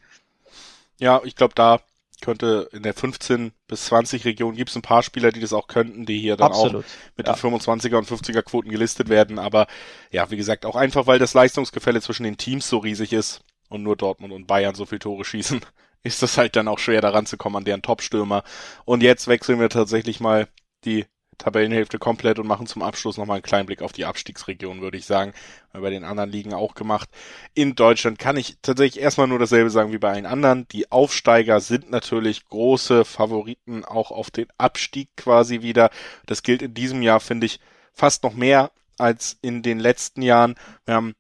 [1.01, 1.81] Ja, ich glaube, da
[2.21, 5.69] könnte in der 15 bis 20 Region gibt es ein paar Spieler, die das auch
[5.69, 6.85] könnten, die hier dann Absolut.
[6.85, 7.35] auch mit ja.
[7.35, 9.39] den 25er und 50er Quoten gelistet werden.
[9.39, 9.67] Aber
[10.11, 13.83] ja, wie gesagt, auch einfach, weil das Leistungsgefälle zwischen den Teams so riesig ist und
[13.83, 15.61] nur Dortmund und Bayern so viele Tore schießen,
[16.03, 18.43] ist das halt dann auch schwer daran zu kommen an deren Topstürmer.
[18.85, 20.49] Und jetzt wechseln wir tatsächlich mal
[20.85, 21.07] die
[21.39, 25.07] Tabellenhälfte komplett und machen zum Abschluss nochmal einen kleinen Blick auf die Abstiegsregion, würde ich
[25.07, 25.33] sagen.
[25.73, 27.09] Bei den anderen Ligen auch gemacht.
[27.55, 30.67] In Deutschland kann ich tatsächlich erstmal nur dasselbe sagen wie bei allen anderen.
[30.69, 35.91] Die Aufsteiger sind natürlich große Favoriten auch auf den Abstieg quasi wieder.
[36.27, 37.61] Das gilt in diesem Jahr, finde ich,
[37.93, 40.57] fast noch mehr als in den letzten Jahren.
[40.85, 41.15] Wir haben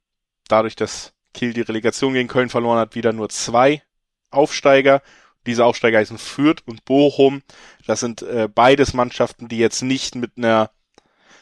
[0.48, 3.82] dadurch, dass Kiel die Relegation gegen Köln verloren hat, wieder nur zwei
[4.30, 5.02] Aufsteiger
[5.48, 7.42] diese Aufsteiger heißen Fürth und Bochum.
[7.86, 10.70] Das sind äh, beides Mannschaften, die jetzt nicht mit einer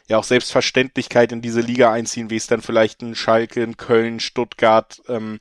[0.09, 4.21] ja auch Selbstverständlichkeit in diese Liga einziehen, wie es dann vielleicht ein Schalke, ein Köln,
[4.21, 5.41] Stuttgart, ähm,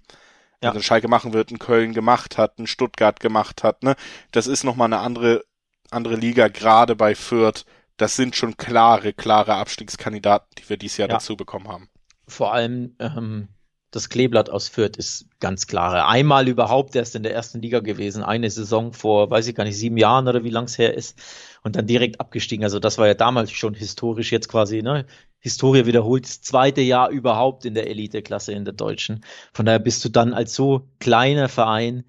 [0.62, 0.70] ja.
[0.70, 3.84] also Schalke machen wird, ein Köln gemacht hat, ein Stuttgart gemacht hat.
[3.84, 3.96] Ne?
[4.32, 5.44] Das ist nochmal eine andere,
[5.92, 7.66] andere Liga, gerade bei Fürth.
[7.98, 11.16] Das sind schon klare, klare Abstiegskandidaten, die wir dieses Jahr ja.
[11.16, 11.90] dazu bekommen haben.
[12.28, 13.50] Vor allem ähm,
[13.96, 16.06] das Kleeblatt aus Fürth ist ganz klare.
[16.06, 19.78] Einmal überhaupt erst in der ersten Liga gewesen, eine Saison vor, weiß ich gar nicht,
[19.78, 21.18] sieben Jahren oder wie lang es her ist
[21.64, 22.66] und dann direkt abgestiegen.
[22.66, 25.06] Also das war ja damals schon historisch, jetzt quasi, ne?
[25.40, 29.24] Historie wiederholt, das zweite Jahr überhaupt in der Eliteklasse in der Deutschen.
[29.54, 32.04] Von daher bist du dann als so kleiner Verein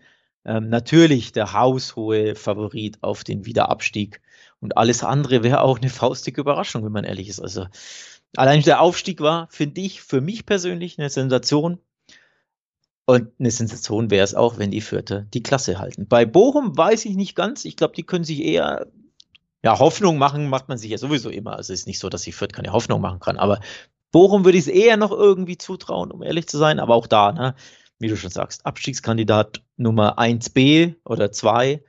[0.45, 4.23] ähm, natürlich der haushohe Favorit auf den Wiederabstieg.
[4.61, 7.41] Und alles andere wäre auch eine faustige Überraschung, wenn man ehrlich ist.
[7.41, 7.67] Also
[8.37, 11.79] Allein der Aufstieg war, finde ich, für mich persönlich eine Sensation.
[13.07, 16.09] Und eine Sensation wäre es auch, wenn die Vierte die Klasse halten.
[16.09, 17.65] Bei Bochum weiß ich nicht ganz.
[17.65, 18.89] Ich glaube, die können sich eher,
[19.63, 21.57] ja, Hoffnung machen, macht man sich ja sowieso immer.
[21.57, 23.39] Also es ist nicht so, dass die Fürth keine Hoffnung machen kann.
[23.39, 23.61] Aber
[24.11, 26.81] Bochum würde ich es eher noch irgendwie zutrauen, um ehrlich zu sein.
[26.81, 27.55] Aber auch da, ne,
[27.99, 31.83] wie du schon sagst, Abstiegskandidat Nummer 1b oder 2.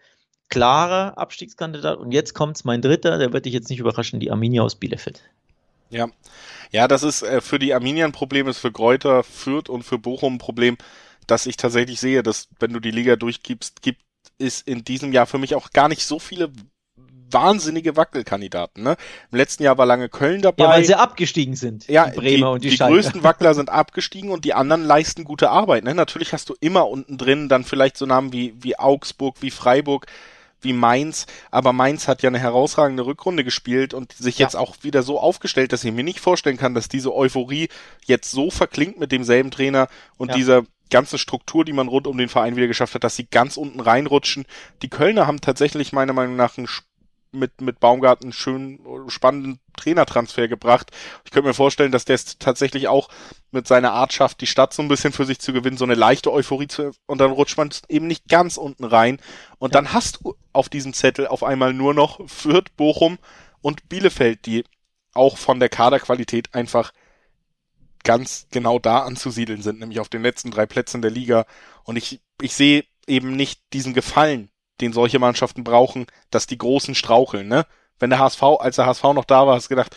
[0.50, 1.98] Klarer Abstiegskandidat.
[1.98, 5.24] Und jetzt kommt mein dritter, der wird dich jetzt nicht überraschen, die Arminia aus Bielefeld.
[5.90, 6.08] Ja,
[6.72, 9.98] ja, das ist äh, für die Arminia ein Problem, ist für Kräuter, Fürth und für
[9.98, 10.78] Bochum ein Problem,
[11.26, 14.02] dass ich tatsächlich sehe, dass wenn du die Liga durchgibst, gibt
[14.38, 16.52] es in diesem Jahr für mich auch gar nicht so viele
[17.30, 18.84] wahnsinnige Wackelkandidaten.
[18.84, 18.96] Ne?
[19.32, 20.64] Im letzten Jahr war lange Köln dabei.
[20.64, 21.88] Ja, weil sie abgestiegen sind.
[21.88, 25.24] Ja, die Bremer die, und die, die größten Wackler sind abgestiegen und die anderen leisten
[25.24, 25.84] gute Arbeit.
[25.84, 25.94] Ne?
[25.94, 30.08] Natürlich hast du immer unten drin dann vielleicht so Namen wie, wie Augsburg, wie Freiburg,
[30.62, 34.46] wie Mainz, aber Mainz hat ja eine herausragende Rückrunde gespielt und sich ja.
[34.46, 37.70] jetzt auch wieder so aufgestellt, dass ich mir nicht vorstellen kann, dass diese Euphorie
[38.06, 39.88] jetzt so verklingt mit demselben Trainer
[40.18, 40.36] und ja.
[40.36, 43.58] dieser ganze Struktur, die man rund um den Verein wieder geschafft hat, dass sie ganz
[43.58, 44.46] unten reinrutschen.
[44.82, 46.68] Die Kölner haben tatsächlich meiner Meinung nach einen
[47.32, 50.92] mit, mit Baumgarten schönen, spannenden Trainertransfer gebracht.
[51.26, 53.10] Ich könnte mir vorstellen, dass der es tatsächlich auch
[53.52, 55.96] mit seiner Art schafft, die Stadt so ein bisschen für sich zu gewinnen, so eine
[55.96, 59.20] leichte Euphorie zu, und dann rutscht man eben nicht ganz unten rein.
[59.60, 59.82] Und ja.
[59.82, 63.18] dann hast du auf diesem Zettel auf einmal nur noch Fürth, Bochum
[63.62, 64.66] und Bielefeld, die
[65.14, 66.92] auch von der Kaderqualität einfach
[68.04, 71.46] ganz genau da anzusiedeln sind, nämlich auf den letzten drei Plätzen der Liga.
[71.84, 74.50] Und ich, ich sehe eben nicht diesen Gefallen,
[74.82, 77.66] den solche Mannschaften brauchen, dass die Großen straucheln, ne?
[78.00, 79.96] Wenn der HSV, als der HSV noch da war, hast du gedacht,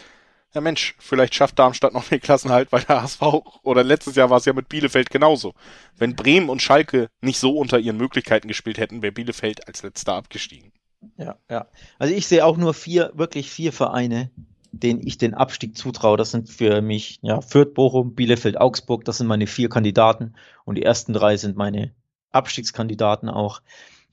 [0.54, 3.22] ja Mensch, vielleicht schafft Darmstadt noch den Klassenhalt, weil der HSV,
[3.62, 5.54] oder letztes Jahr war es ja mit Bielefeld genauso.
[5.96, 10.14] Wenn Bremen und Schalke nicht so unter ihren Möglichkeiten gespielt hätten, wäre Bielefeld als letzter
[10.14, 10.72] abgestiegen.
[11.16, 11.66] Ja, ja.
[11.98, 14.30] Also ich sehe auch nur vier, wirklich vier Vereine,
[14.72, 16.16] denen ich den Abstieg zutraue.
[16.16, 20.34] Das sind für mich, ja, Fürth, Bochum, Bielefeld, Augsburg, das sind meine vier Kandidaten.
[20.64, 21.94] Und die ersten drei sind meine
[22.32, 23.60] Abstiegskandidaten auch.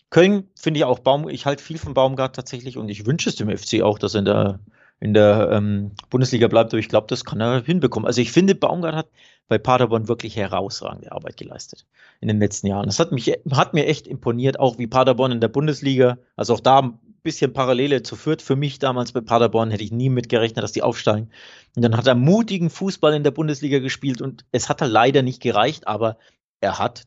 [0.10, 3.36] Köln finde ich auch Baum, ich halte viel von Baumgart tatsächlich und ich wünsche es
[3.36, 4.60] dem FC auch, dass er in der,
[5.00, 8.08] in der ähm, Bundesliga bleibt, aber ich glaube, das kann er hinbekommen.
[8.08, 9.10] Also ich finde, Baumgart hat
[9.50, 11.86] bei Paderborn wirklich herausragende Arbeit geleistet
[12.22, 12.86] in den letzten Jahren.
[12.86, 16.60] Das hat mich, hat mir echt imponiert, auch wie Paderborn in der Bundesliga, also auch
[16.62, 18.42] da ein bisschen Parallele zu Fürth.
[18.42, 21.30] Für mich damals bei Paderborn hätte ich nie mitgerechnet, dass die aufsteigen.
[21.76, 25.22] Und dann hat er mutigen Fußball in der Bundesliga gespielt und es hat er leider
[25.22, 26.18] nicht gereicht, aber
[26.62, 27.04] er hat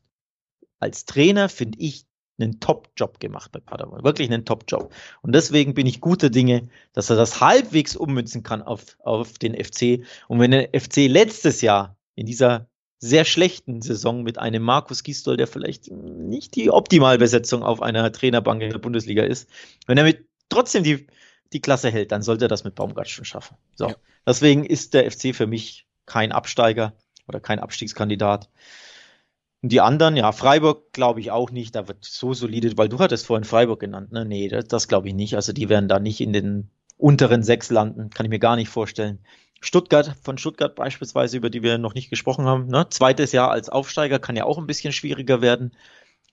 [0.78, 2.06] als Trainer, finde ich,
[2.40, 4.04] einen Top-Job gemacht bei Paderborn.
[4.04, 4.92] Wirklich einen Top-Job.
[5.22, 9.54] Und deswegen bin ich guter Dinge, dass er das halbwegs ummünzen kann auf, auf den
[9.54, 10.04] FC.
[10.28, 12.68] Und wenn der FC letztes Jahr in dieser
[12.98, 18.62] sehr schlechten Saison mit einem Markus Gistol, der vielleicht nicht die Optimalbesetzung auf einer Trainerbank
[18.62, 19.48] in der Bundesliga ist,
[19.86, 21.06] wenn er mit trotzdem die,
[21.52, 23.56] die Klasse hält, dann sollte er das mit Baumgart schon schaffen.
[23.74, 23.88] So.
[23.88, 23.94] Ja.
[24.26, 26.94] Deswegen ist der FC für mich kein Absteiger
[27.26, 28.50] oder kein Abstiegskandidat.
[29.62, 32.98] Und die anderen, ja, Freiburg glaube ich auch nicht, da wird so solide, weil du
[32.98, 34.24] hattest vorhin Freiburg genannt, ne?
[34.24, 35.36] Nee, das, das glaube ich nicht.
[35.36, 38.70] Also die werden da nicht in den unteren sechs landen, kann ich mir gar nicht
[38.70, 39.18] vorstellen.
[39.60, 42.88] Stuttgart, von Stuttgart beispielsweise, über die wir noch nicht gesprochen haben, ne?
[42.88, 45.76] Zweites Jahr als Aufsteiger kann ja auch ein bisschen schwieriger werden.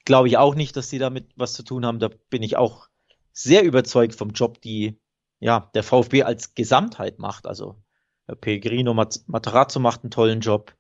[0.06, 2.00] Glaube ich auch nicht, dass die damit was zu tun haben.
[2.00, 2.88] Da bin ich auch
[3.34, 5.00] sehr überzeugt vom Job, die
[5.42, 7.46] ja der VfB als Gesamtheit macht.
[7.46, 7.76] Also
[8.42, 10.74] Pellegrino Materazzo macht einen tollen Job.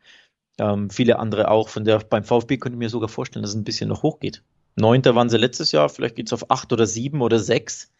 [0.57, 1.69] Ähm, viele andere auch.
[1.69, 4.43] Von der beim VfB könnte ich mir sogar vorstellen, dass es ein bisschen noch hochgeht.
[4.75, 7.91] Neunter waren sie letztes Jahr, vielleicht geht's auf acht oder sieben oder sechs.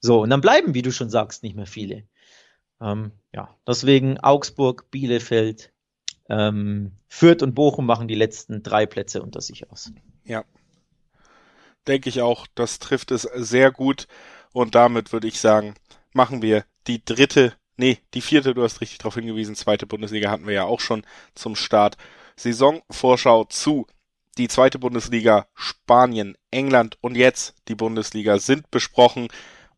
[0.00, 2.04] So, und dann bleiben, wie du schon sagst, nicht mehr viele.
[2.80, 5.72] Ähm, ja, deswegen Augsburg, Bielefeld,
[6.28, 9.92] ähm, Fürth und Bochum machen die letzten drei Plätze unter sich aus.
[10.24, 10.44] Ja.
[11.86, 14.08] Denke ich auch, das trifft es sehr gut.
[14.52, 15.74] Und damit würde ich sagen,
[16.12, 19.54] machen wir die dritte Nee, die vierte, du hast richtig darauf hingewiesen.
[19.54, 21.04] Zweite Bundesliga hatten wir ja auch schon
[21.34, 21.96] zum Start.
[22.36, 23.86] Saisonvorschau zu.
[24.38, 29.28] Die zweite Bundesliga, Spanien, England und jetzt die Bundesliga sind besprochen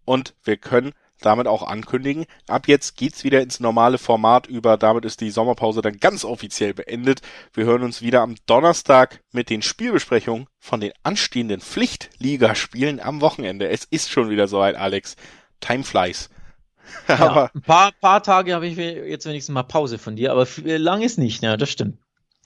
[0.05, 4.76] und wir können damit auch ankündigen, ab jetzt geht's wieder ins normale Format über.
[4.76, 7.22] Damit ist die Sommerpause dann ganz offiziell beendet.
[7.53, 13.68] Wir hören uns wieder am Donnerstag mit den Spielbesprechungen von den anstehenden Pflichtligaspielen am Wochenende.
[13.68, 15.16] Es ist schon wieder soweit, Alex.
[15.61, 16.30] Time flies.
[17.07, 20.47] aber ja, ein paar, paar Tage habe ich jetzt wenigstens mal Pause von dir, aber
[20.64, 21.99] lang ist nicht, ja, das stimmt.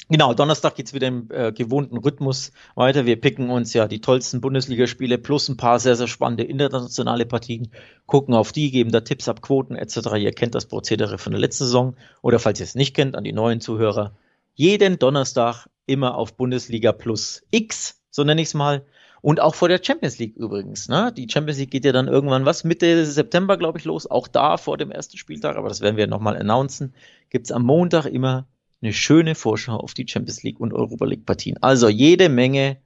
[0.09, 3.07] Genau, Donnerstag geht's wieder im äh, gewohnten Rhythmus weiter.
[3.07, 7.73] Wir picken uns ja die tollsten Bundesligaspiele plus ein paar sehr, sehr spannende internationale Partien,
[8.07, 10.17] gucken auf die, geben da Tipps ab, Quoten etc.
[10.19, 11.97] Ihr kennt das Prozedere von der letzten Saison.
[12.21, 14.15] Oder falls ihr es nicht kennt, an die neuen Zuhörer.
[14.55, 18.85] Jeden Donnerstag immer auf Bundesliga plus X, so nenne ich es mal.
[19.23, 20.89] Und auch vor der Champions League übrigens.
[20.89, 21.13] Ne?
[21.17, 24.11] Die Champions League geht ja dann irgendwann was Mitte September, glaube ich, los.
[24.11, 26.93] Auch da vor dem ersten Spieltag, aber das werden wir nochmal announcen.
[27.31, 28.49] Gibt's am Montag immer
[28.83, 31.57] eine schöne Vorschau auf die Champions League und Europa League Partien.
[31.63, 32.79] Also jede Menge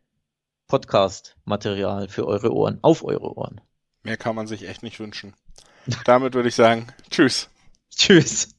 [0.69, 3.63] Podcast-Material für eure Ohren, auf eure Ohren.
[4.03, 5.35] Mehr kann man sich echt nicht wünschen.
[6.05, 7.49] Damit würde ich sagen, tschüss.
[7.91, 8.56] Tschüss.